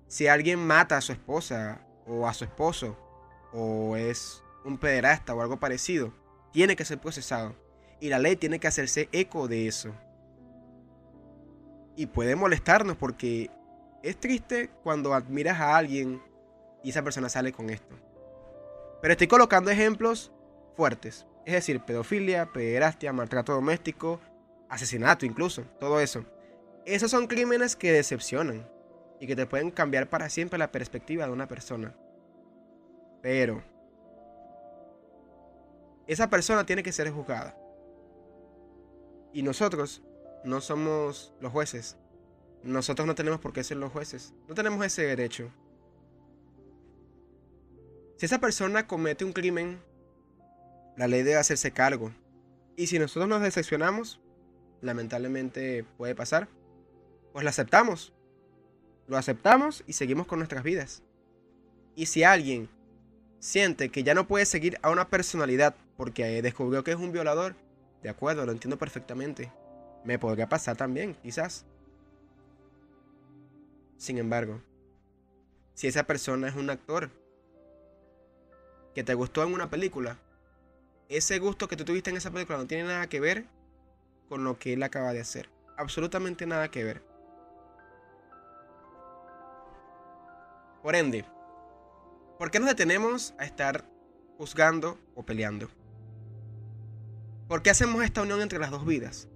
[0.07, 2.97] si alguien mata a su esposa o a su esposo,
[3.53, 6.13] o es un pederasta o algo parecido,
[6.51, 7.55] tiene que ser procesado.
[7.99, 9.93] Y la ley tiene que hacerse eco de eso.
[11.95, 13.51] Y puede molestarnos porque
[14.09, 16.21] es triste cuando admiras a alguien
[16.83, 17.95] y esa persona sale con esto.
[19.01, 20.31] Pero estoy colocando ejemplos
[20.75, 21.25] fuertes.
[21.45, 24.19] Es decir, pedofilia, pederastia, maltrato doméstico,
[24.69, 26.25] asesinato incluso, todo eso.
[26.85, 28.69] Esos son crímenes que decepcionan.
[29.19, 31.95] y que te pueden cambiar para siempre la perspectiva de una persona.
[33.23, 33.63] Pero
[36.05, 37.57] esa persona tiene que ser juzgada.
[39.33, 40.03] Y nosotros
[40.43, 41.97] no somos los jueces.
[42.63, 44.33] Nosotros no tenemos por qué ser los jueces.
[44.47, 45.51] No tenemos ese derecho.
[48.17, 49.79] Si esa persona comete un crimen,
[50.97, 52.11] la ley debe hacerse cargo.
[52.75, 54.19] Y si nosotros nos decepcionamos,
[54.81, 56.47] lamentablemente puede pasar,
[57.31, 58.13] pues lo aceptamos.
[59.07, 61.03] Lo aceptamos y seguimos con nuestras vidas.
[61.95, 62.69] Y si alguien
[63.39, 67.55] siente que ya no puede seguir a una personalidad porque descubrió que es un violador,
[68.01, 69.51] de acuerdo, lo entiendo perfectamente.
[70.03, 71.65] Me podría pasar también, quizás.
[73.97, 74.61] Sin embargo,
[75.73, 77.09] si esa persona es un actor
[78.93, 80.17] que te gustó en una película,
[81.09, 83.45] ese gusto que tú tuviste en esa película no tiene nada que ver
[84.29, 85.49] con lo que él acaba de hacer.
[85.77, 87.03] Absolutamente nada que ver.
[90.83, 91.25] Por ende,
[92.37, 93.85] ¿por qué nos detenemos a estar
[94.37, 95.69] juzgando o peleando?
[97.47, 99.27] ¿Por qué hacemos esta unión entre las dos vidas?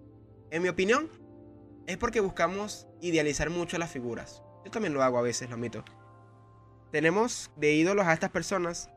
[0.50, 1.10] En mi opinión,
[1.88, 4.43] es porque buscamos idealizar mucho las figuras.
[4.65, 5.84] Yo también lo hago a veces, lo admito.
[6.91, 8.89] Tenemos de ídolos a estas personas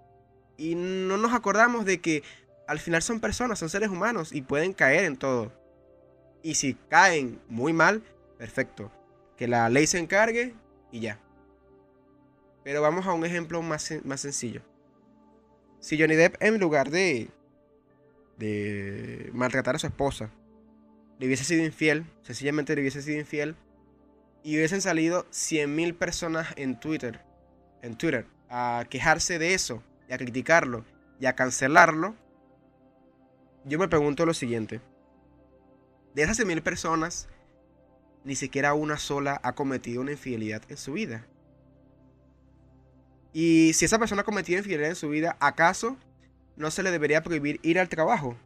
[0.57, 2.23] y no nos acordamos de que
[2.67, 5.53] al final son personas, son seres humanos y pueden caer en todo.
[6.43, 8.03] Y si caen muy mal,
[8.39, 8.91] perfecto.
[9.37, 10.55] Que la ley se encargue
[10.93, 11.19] y ya.
[12.63, 14.63] Pero vamos a un ejemplo más, más sencillo.
[15.81, 17.29] Si Johnny Depp en lugar de,
[18.39, 20.31] de maltratar a su esposa,
[21.19, 23.57] le hubiese sido infiel, sencillamente le hubiese sido infiel,
[24.45, 27.21] y hubiesen salido 100.000 personas en Twitter,
[27.81, 30.85] en Twitter, a quejarse de eso, y a criticarlo,
[31.19, 32.15] y a cancelarlo,
[33.65, 34.83] yo me pregunto lo siguiente.
[36.15, 37.27] De esas 100.000 personas,
[38.23, 41.27] ni siquiera una sola ha cometido una infidelidad en su vida.
[43.33, 45.97] Y si esa persona ha cometido infidelidad en su vida, ¿acaso
[46.57, 48.37] no se le debería prohibir ir al trabajo?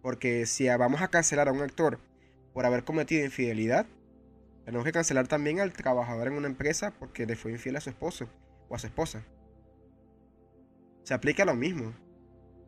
[0.00, 2.00] Porque si vamos a cancelar a un actor
[2.54, 3.86] por haber cometido infidelidad,
[4.64, 7.90] tenemos que cancelar también al trabajador en una empresa porque le fue infiel a su
[7.90, 8.28] esposo
[8.68, 9.24] o a su esposa.
[11.02, 11.92] Se aplica lo mismo.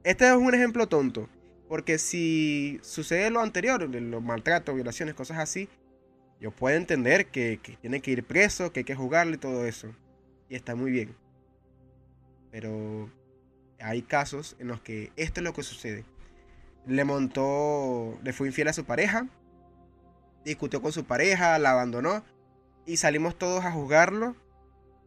[0.03, 1.29] Este es un ejemplo tonto.
[1.69, 5.69] Porque si sucede lo anterior, los maltratos, violaciones, cosas así,
[6.41, 9.95] yo puedo entender que, tiene que ir preso, que hay que jugarle y todo eso.
[10.49, 11.17] Y está muy bien.
[12.51, 13.11] Pero
[13.81, 16.05] hay casos en los que esto es lo que sucede
[16.87, 19.27] le montó, le fue infiel a su pareja,
[20.45, 22.25] discutió con su pareja, la abandonó
[22.87, 24.37] y salimos todos a juzgarlo,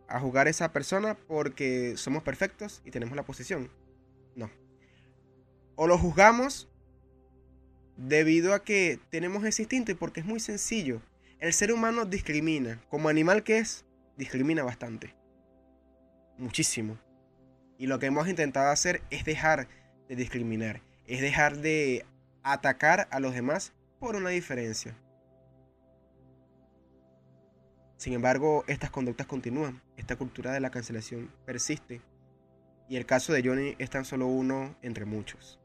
[0.08, 3.70] a juzgar a esa persona porque somos perfectos y tenemos la posición.
[4.36, 4.50] No.
[5.76, 6.68] O lo juzgamos
[7.98, 11.02] debido a que tenemos ese instinto y porque es muy sencillo.
[11.40, 13.86] El ser humano discrimina, como animal que es,
[14.18, 15.16] discrimina bastante.
[16.38, 16.98] Muchísimo.
[17.78, 19.68] Y lo que hemos intentado hacer es dejar
[20.08, 22.06] de discriminar es dejar de
[22.44, 24.96] atacar a los demás por una diferencia.
[27.98, 32.02] Sin embargo, estas conductas continúan, esta cultura de la cancelación persiste,
[32.88, 35.60] y el caso de Johnny es tan solo uno entre muchos.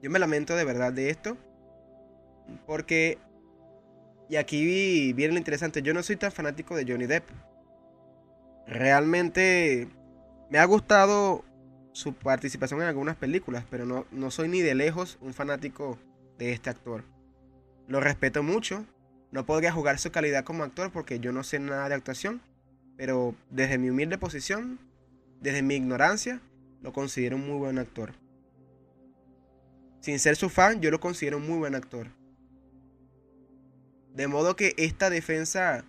[0.00, 1.36] Yo me lamento de verdad de esto,
[2.66, 3.18] porque,
[4.28, 7.28] y aquí viene lo interesante, yo no soy tan fanático de Johnny Depp.
[8.66, 9.88] Realmente
[10.50, 11.44] me ha gustado
[11.92, 15.98] su participación en algunas películas, pero no, no soy ni de lejos un fanático
[16.38, 17.04] de este actor.
[17.86, 18.86] Lo respeto mucho,
[19.32, 22.42] no podría jugar su calidad como actor porque yo no sé nada de actuación,
[22.96, 24.78] pero desde mi humilde posición,
[25.40, 26.40] desde mi ignorancia,
[26.82, 28.12] lo considero un muy buen actor.
[30.00, 32.08] Sin ser su fan, yo lo considero un muy buen actor.
[34.14, 35.84] De modo que esta defensa,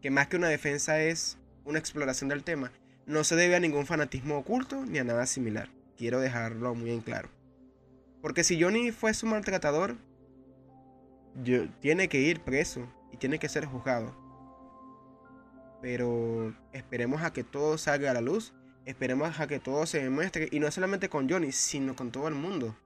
[0.00, 2.72] que más que una defensa es una exploración del tema,
[3.04, 5.68] no se debe a ningún fanatismo oculto ni a nada similar.
[5.98, 7.28] Quiero dejarlo muy en claro.
[8.22, 9.96] Porque si Johnny fue su maltratador,
[11.80, 14.14] tiene que ir preso y tiene que ser juzgado.
[15.80, 18.54] Pero esperemos a que todo salga a la luz.
[18.84, 20.48] Esperemos a que todo se demuestre.
[20.50, 22.76] Y no solamente con Johnny, sino con todo el mundo.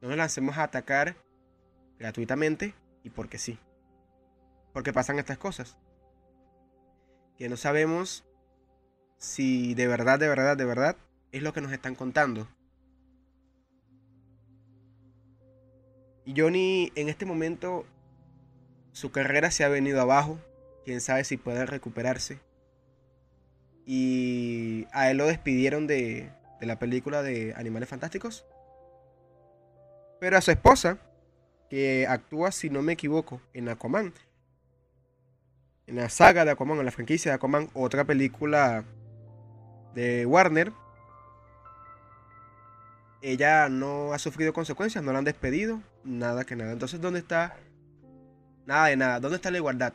[0.00, 1.16] No nos lancemos a atacar
[1.98, 3.58] gratuitamente y porque sí.
[4.72, 5.76] Porque pasan estas cosas.
[7.36, 8.24] Que no sabemos
[9.18, 10.96] si de verdad, de verdad, de verdad
[11.30, 12.48] es lo que nos están contando.
[16.26, 17.84] Johnny en este momento
[18.92, 20.38] su carrera se ha venido abajo.
[20.84, 22.40] Quién sabe si puede recuperarse.
[23.86, 28.44] Y a él lo despidieron de, de la película de Animales Fantásticos.
[30.20, 30.98] Pero a su esposa,
[31.68, 34.12] que actúa, si no me equivoco, en Aquaman,
[35.86, 38.84] en la saga de Aquaman, en la franquicia de Aquaman, otra película
[39.94, 40.72] de Warner.
[43.22, 46.72] Ella no ha sufrido consecuencias, no la han despedido, nada que nada.
[46.72, 47.56] Entonces, ¿dónde está?
[48.66, 49.20] Nada de nada.
[49.20, 49.92] ¿Dónde está la igualdad?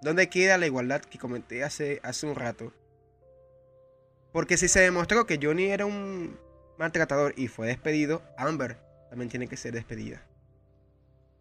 [0.00, 2.72] ¿Dónde queda la igualdad que comenté hace, hace un rato?
[4.32, 6.38] Porque si se demostró que Johnny era un
[6.78, 8.78] maltratador y fue despedido, Amber
[9.10, 10.22] también tiene que ser despedida.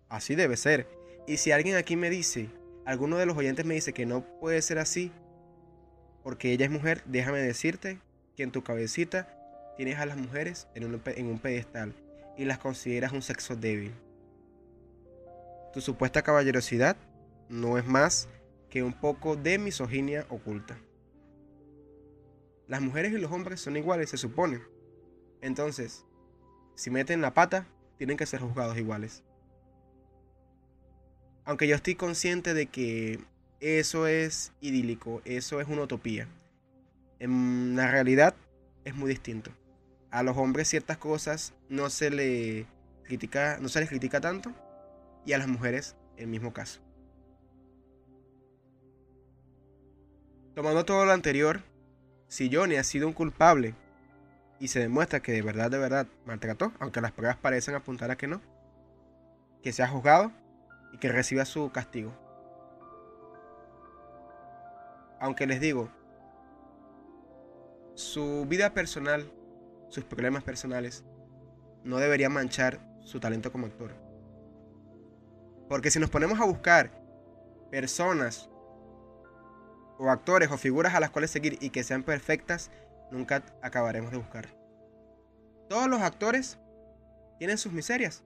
[0.09, 0.87] Así debe ser.
[1.25, 2.49] Y si alguien aquí me dice,
[2.85, 5.11] alguno de los oyentes me dice que no puede ser así,
[6.23, 7.99] porque ella es mujer, déjame decirte
[8.35, 9.38] que en tu cabecita
[9.79, 11.95] tienes a las mujeres en un, en un pedestal
[12.35, 13.93] y las consideras un sexo débil.
[15.71, 16.97] Tu supuesta caballerosidad
[17.47, 18.27] no es más
[18.69, 20.77] que un poco de misoginia oculta.
[22.67, 24.59] Las mujeres y los hombres son iguales, se supone.
[25.39, 26.03] Entonces,
[26.75, 27.65] si meten la pata,
[27.95, 29.23] tienen que ser juzgados iguales.
[31.45, 33.21] Aunque yo estoy consciente de que
[33.61, 36.27] eso es idílico, eso es una utopía.
[37.19, 38.35] En la realidad
[38.83, 39.51] es muy distinto.
[40.11, 42.65] A los hombres ciertas cosas no se, le
[43.03, 44.51] critica, no se les critica tanto
[45.25, 46.81] y a las mujeres el mismo caso.
[50.55, 51.61] Tomando todo lo anterior,
[52.27, 53.75] si Johnny ha sido un culpable
[54.59, 58.17] y se demuestra que de verdad, de verdad maltrató, aunque las pruebas parecen apuntar a
[58.17, 58.41] que no,
[59.63, 60.31] que sea juzgado
[60.91, 62.13] y que reciba su castigo.
[65.19, 65.89] Aunque les digo,
[67.95, 69.31] su vida personal,
[69.89, 71.03] sus problemas personales,
[71.83, 73.91] no deberían manchar su talento como actor.
[75.67, 76.91] Porque si nos ponemos a buscar
[77.69, 78.49] personas
[79.97, 82.71] o actores o figuras a las cuales seguir y que sean perfectas,
[83.11, 84.49] nunca acabaremos de buscar.
[85.67, 86.57] Todos los actores
[87.37, 88.23] tienen sus miserias,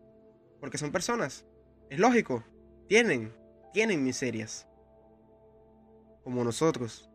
[0.59, 1.45] porque son personas.
[1.89, 2.43] Es lógico,
[2.87, 3.35] tienen,
[3.73, 4.67] tienen miserias.
[6.23, 7.09] Como nosotros.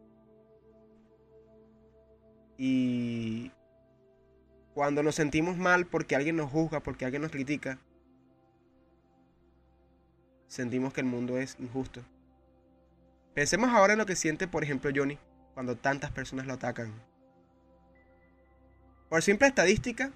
[2.59, 3.53] Y
[4.79, 7.81] cuando nos sentimos mal porque alguien nos juzga, porque alguien nos critica,
[10.47, 12.05] sentimos que el mundo es injusto.
[13.35, 15.18] Pensemos ahora en lo que siente, por ejemplo, Johnny
[15.53, 16.95] cuando tantas personas lo atacan.
[19.09, 20.12] Por simple estadística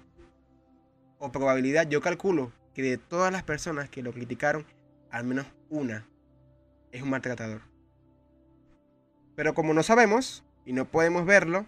[1.17, 4.65] o probabilidad, yo calculo que de todas las personas que lo criticaron,
[5.11, 6.07] al menos una
[6.93, 7.63] es un maltratador.
[9.35, 11.65] Pero como no sabemos y no podemos verlo,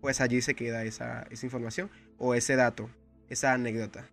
[0.00, 2.90] pues allí se queda esa, esa información o ese dato,
[3.28, 4.08] esa anécdota.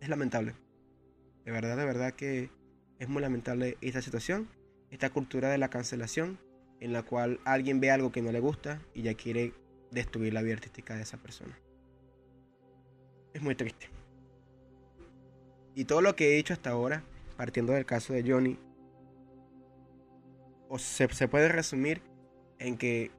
[0.00, 0.54] Es lamentable.
[1.44, 2.50] De verdad, de verdad que
[2.98, 4.48] es muy lamentable esta situación,
[4.90, 6.38] esta cultura de la cancelación,
[6.80, 9.52] en la cual alguien ve algo que no le gusta y ya quiere
[9.90, 11.58] destruir la vida artística de esa persona.
[13.32, 13.88] Es muy triste.
[15.74, 17.04] Y todo lo que he dicho hasta ahora,
[17.36, 18.58] partiendo del caso de Johnny,
[20.68, 22.02] o se, se puede resumir
[22.58, 23.10] en que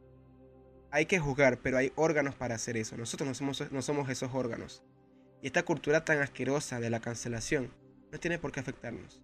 [0.92, 2.98] hay que juzgar, pero hay órganos para hacer eso.
[2.98, 4.84] Nosotros no somos, esos órganos.
[5.42, 7.72] Y esta cultura tan asquerosa de la cancelación
[8.12, 9.22] no tiene por qué afectarnos.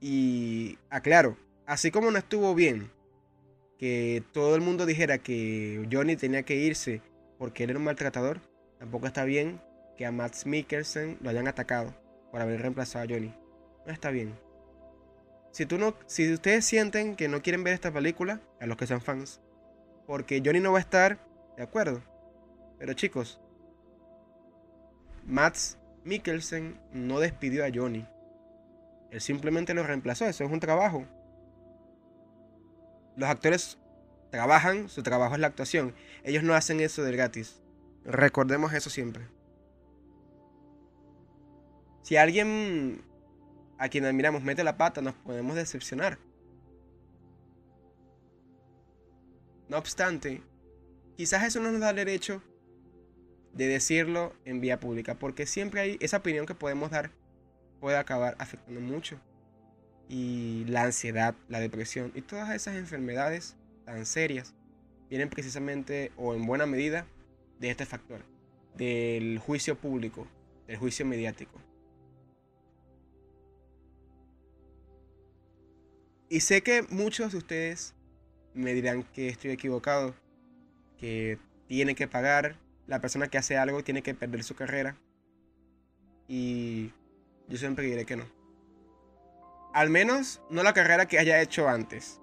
[0.00, 2.90] Y aclaro, así como no estuvo bien
[3.78, 7.02] que todo el mundo dijera que Johnny tenía que irse
[7.38, 8.40] porque él era un maltratador,
[8.78, 9.60] tampoco está bien
[9.96, 11.94] que a Matt Mikkelsen lo hayan atacado
[12.30, 13.34] por haber reemplazado a Johnny.
[13.86, 14.34] No está bien.
[15.50, 18.86] Si, tú no, si ustedes sienten que no quieren ver esta película, a los que
[18.86, 19.40] sean fans,
[20.06, 21.18] porque Johnny no va a estar,
[21.56, 22.02] de acuerdo.
[22.78, 23.40] Pero chicos,
[25.26, 25.56] Matt
[26.04, 28.06] Mikkelsen no despidió a Johnny.
[29.10, 31.04] Él simplemente lo reemplazó, eso es un trabajo.
[33.16, 33.78] Los actores
[34.30, 35.94] trabajan, su trabajo es la actuación.
[36.22, 37.60] Ellos no hacen eso de gratis.
[38.04, 39.28] Recordemos eso siempre.
[42.02, 43.02] Si alguien
[43.80, 46.18] a quien admiramos mete la pata, nos podemos decepcionar.
[49.68, 50.42] No obstante,
[51.16, 52.42] quizás eso no nos da el derecho
[53.54, 57.10] de decirlo en vía pública, porque siempre hay esa opinión que podemos dar
[57.80, 59.18] puede acabar afectando mucho.
[60.10, 63.56] Y la ansiedad, la depresión y todas esas enfermedades
[63.86, 64.54] tan serias
[65.08, 67.06] vienen precisamente o en buena medida
[67.58, 68.20] de este factor,
[68.76, 70.26] del juicio público,
[70.66, 71.58] del juicio mediático.
[76.32, 77.92] Y sé que muchos de ustedes
[78.54, 80.14] me dirán que estoy equivocado,
[80.96, 82.54] que tiene que pagar,
[82.86, 84.96] la persona que hace algo tiene que perder su carrera.
[86.28, 86.92] Y
[87.48, 88.26] yo siempre diré que no.
[89.74, 92.20] Al menos no la carrera que haya hecho antes.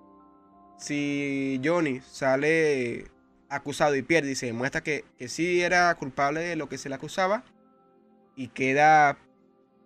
[0.78, 3.12] Si Johnny sale
[3.50, 6.88] acusado y pierde y se demuestra que, que sí era culpable de lo que se
[6.88, 7.44] le acusaba
[8.38, 9.18] y queda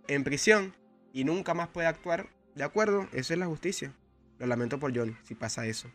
[0.08, 0.76] en prisión
[1.12, 3.96] y nunca más puede actuar, De acuerdo, eso es la justicia.
[4.42, 5.88] Lo lamento por Johnny, si pasa eso.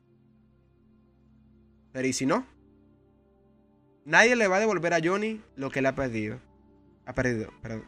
[1.90, 2.46] Pero ¿y si no?
[4.04, 6.38] Nadie le va a devolver a Johnny lo que él ha perdido.
[7.06, 7.82] Ha perdido, perdón.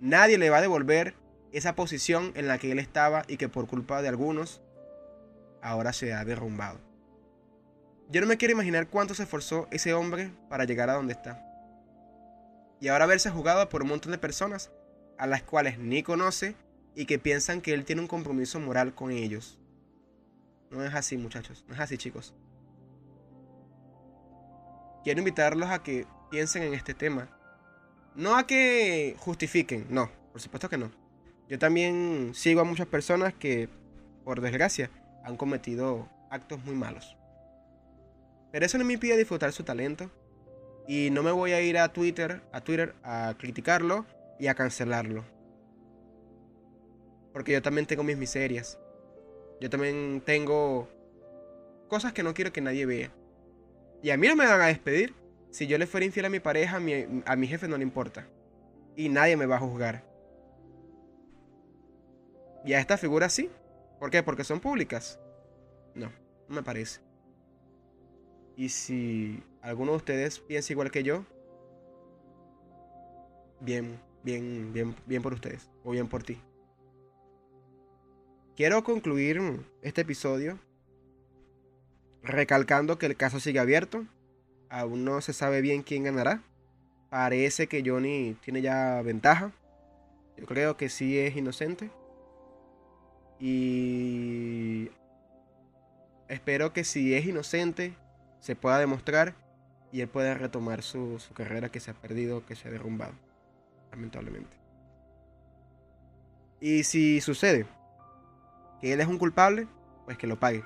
[0.00, 1.14] Nadie le va a devolver
[1.52, 4.62] esa posición en la que él estaba y que por culpa de algunos
[5.60, 6.80] ahora se ha derrumbado.
[8.08, 11.44] Yo no me quiero imaginar cuánto se esforzó ese hombre para llegar a donde está.
[12.80, 14.70] Y ahora verse jugado por un montón de personas
[15.18, 16.56] a las cuales ni conoce
[16.94, 19.57] y que piensan que él tiene un compromiso moral con ellos.
[20.70, 21.64] No es así, muchachos.
[21.68, 22.34] No es así, chicos.
[25.04, 27.28] Quiero invitarlos a que piensen en este tema.
[28.14, 30.90] No a que justifiquen, no, por supuesto que no.
[31.48, 33.68] Yo también sigo a muchas personas que,
[34.24, 34.90] por desgracia,
[35.24, 37.16] han cometido actos muy malos.
[38.52, 40.10] Pero eso no me impide disfrutar su talento.
[40.86, 44.06] Y no me voy a ir a Twitter, a Twitter a criticarlo
[44.38, 45.24] y a cancelarlo.
[47.32, 48.78] Porque yo también tengo mis miserias.
[49.60, 50.88] Yo también tengo
[51.88, 53.10] cosas que no quiero que nadie vea.
[54.02, 55.14] Y a mí no me van a despedir.
[55.50, 57.82] Si yo le fuera infiel a mi pareja, a mi, a mi jefe no le
[57.82, 58.28] importa.
[58.94, 60.04] Y nadie me va a juzgar.
[62.64, 63.50] Y a esta figura sí.
[63.98, 64.22] ¿Por qué?
[64.22, 65.18] Porque son públicas.
[65.94, 66.12] No,
[66.48, 67.00] no me parece.
[68.56, 71.24] Y si alguno de ustedes piensa igual que yo,
[73.60, 75.70] bien, bien, bien, bien por ustedes.
[75.84, 76.40] O bien por ti.
[78.58, 79.40] Quiero concluir
[79.82, 80.58] este episodio
[82.24, 84.04] recalcando que el caso sigue abierto.
[84.68, 86.42] Aún no se sabe bien quién ganará.
[87.08, 89.52] Parece que Johnny tiene ya ventaja.
[90.36, 91.92] Yo creo que sí es inocente.
[93.38, 94.90] Y
[96.26, 97.94] espero que si es inocente
[98.40, 99.36] se pueda demostrar
[99.92, 103.12] y él pueda retomar su, carrera que se ha perdido, que se ha derrumbado,
[103.92, 104.56] lamentablemente.
[106.60, 107.77] Y si sucede
[108.80, 109.66] que él es un culpable,
[110.04, 110.64] pues que lo pague.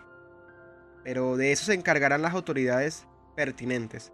[1.04, 4.12] Pero de eso se encargarán las autoridades pertinentes,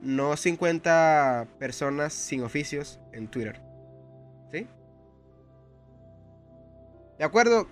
[0.00, 3.60] no 50 personas sin oficios en Twitter.
[4.52, 4.66] ¿Sí?
[7.18, 7.68] De acuerdo,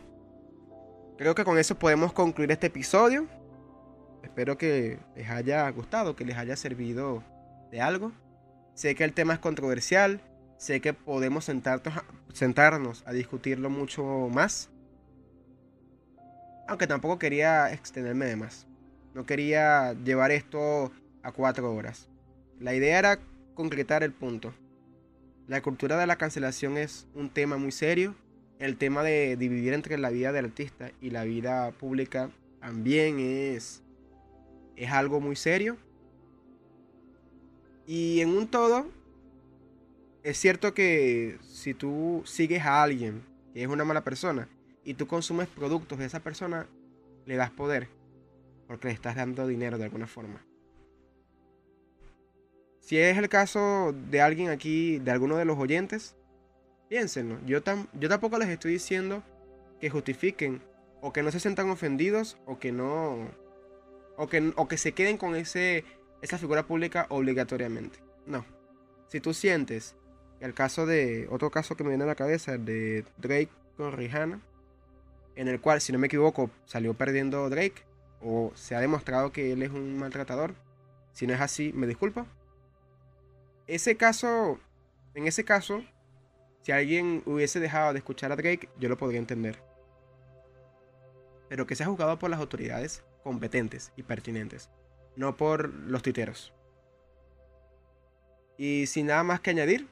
[1.16, 3.26] creo que con eso podemos concluir este episodio.
[4.22, 7.22] Espero que les haya gustado, que les haya servido
[7.70, 8.12] de algo.
[8.74, 10.20] Sé que el tema es controversial,
[10.58, 14.70] sé que podemos sentarnos sentarnos a discutirlo mucho más.
[16.68, 18.68] Aunque tampoco quería extenderme de más.
[19.14, 20.92] No quería llevar esto
[21.24, 22.08] a cuatro horas.
[22.60, 23.18] La idea era
[23.54, 24.54] concretar el punto.
[25.48, 28.14] La cultura de la cancelación es un tema muy serio
[28.58, 33.82] el tema de dividir entre la vida del artista y la vida pública también es,
[34.76, 35.76] es algo muy serio.
[37.86, 38.86] Y en un todo,
[40.22, 43.22] es cierto que si tú sigues a alguien
[43.54, 44.48] que es una mala persona
[44.84, 46.66] y tú consumes productos de esa persona,
[47.26, 47.88] le das poder.
[48.66, 50.44] Porque le estás dando dinero de alguna forma.
[52.80, 56.16] Si es el caso de alguien aquí, de alguno de los oyentes,
[56.88, 57.60] Piénsenlo, yo,
[58.00, 59.22] yo tampoco les estoy diciendo
[59.78, 60.62] que justifiquen
[61.02, 63.28] o que no se sientan ofendidos o que no
[64.16, 65.84] o que, o que se queden con ese,
[66.22, 68.00] esa figura pública obligatoriamente.
[68.26, 68.44] No.
[69.08, 69.96] Si tú sientes
[70.40, 73.92] el caso de otro caso que me viene a la cabeza, el de Drake con
[73.92, 74.40] Rihanna,
[75.38, 77.84] en el cual, si no me equivoco, salió perdiendo Drake
[78.20, 80.56] o se ha demostrado que él es un maltratador.
[81.12, 82.26] Si no es así, me disculpo.
[83.68, 84.58] Ese caso,
[85.14, 85.84] en ese caso,
[86.62, 89.62] si alguien hubiese dejado de escuchar a Drake, yo lo podría entender.
[91.48, 94.70] Pero que sea juzgado por las autoridades competentes y pertinentes,
[95.14, 96.52] no por los titeros.
[98.56, 99.86] Y sin nada más que añadir,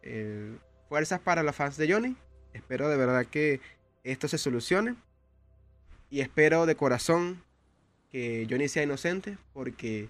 [0.00, 0.56] eh,
[0.88, 2.16] fuerzas para los fans de Johnny.
[2.54, 3.60] Espero de verdad que
[4.04, 4.94] esto se solucione.
[6.10, 7.42] Y espero de corazón
[8.10, 10.08] que Johnny sea inocente porque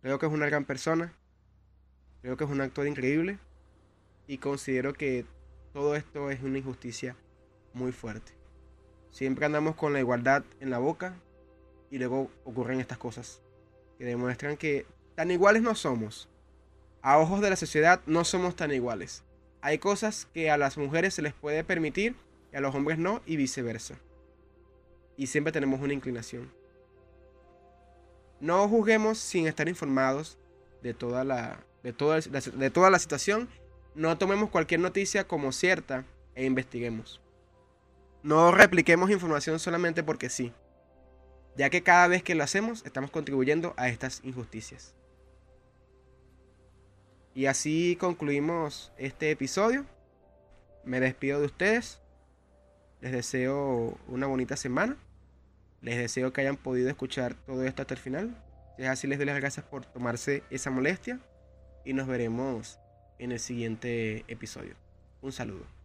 [0.00, 1.12] creo que es una gran persona.
[2.22, 3.38] Creo que es un actor increíble
[4.26, 5.26] y considero que
[5.72, 7.16] todo esto es una injusticia
[7.74, 8.32] muy fuerte.
[9.10, 11.14] Siempre andamos con la igualdad en la boca
[11.90, 13.40] y luego ocurren estas cosas
[13.96, 16.28] que demuestran que tan iguales no somos.
[17.02, 19.22] A ojos de la sociedad no somos tan iguales.
[19.60, 22.14] Hay cosas que a las mujeres se les puede permitir
[22.52, 23.96] y a los hombres no y viceversa.
[25.16, 26.52] Y siempre tenemos una inclinación.
[28.40, 30.38] No juzguemos sin estar informados
[30.82, 33.48] de toda la, de toda, de toda la situación
[33.98, 36.04] no tomemos cualquier noticia como cierta
[36.36, 37.20] e investiguemos.
[38.22, 40.52] No repliquemos información solamente porque sí,
[41.56, 44.94] ya que cada vez que lo hacemos estamos contribuyendo a estas injusticias.
[47.38, 49.86] Y así concluimos este episodio.
[50.82, 52.00] Me despido de ustedes.
[53.00, 54.96] Les deseo una bonita semana.
[55.80, 58.44] Les deseo que hayan podido escuchar todo esto hasta el final.
[58.76, 61.20] Si es así, les doy las gracias por tomarse esa molestia.
[61.84, 62.80] Y nos veremos
[63.20, 64.74] en el siguiente episodio.
[65.22, 65.77] Un saludo.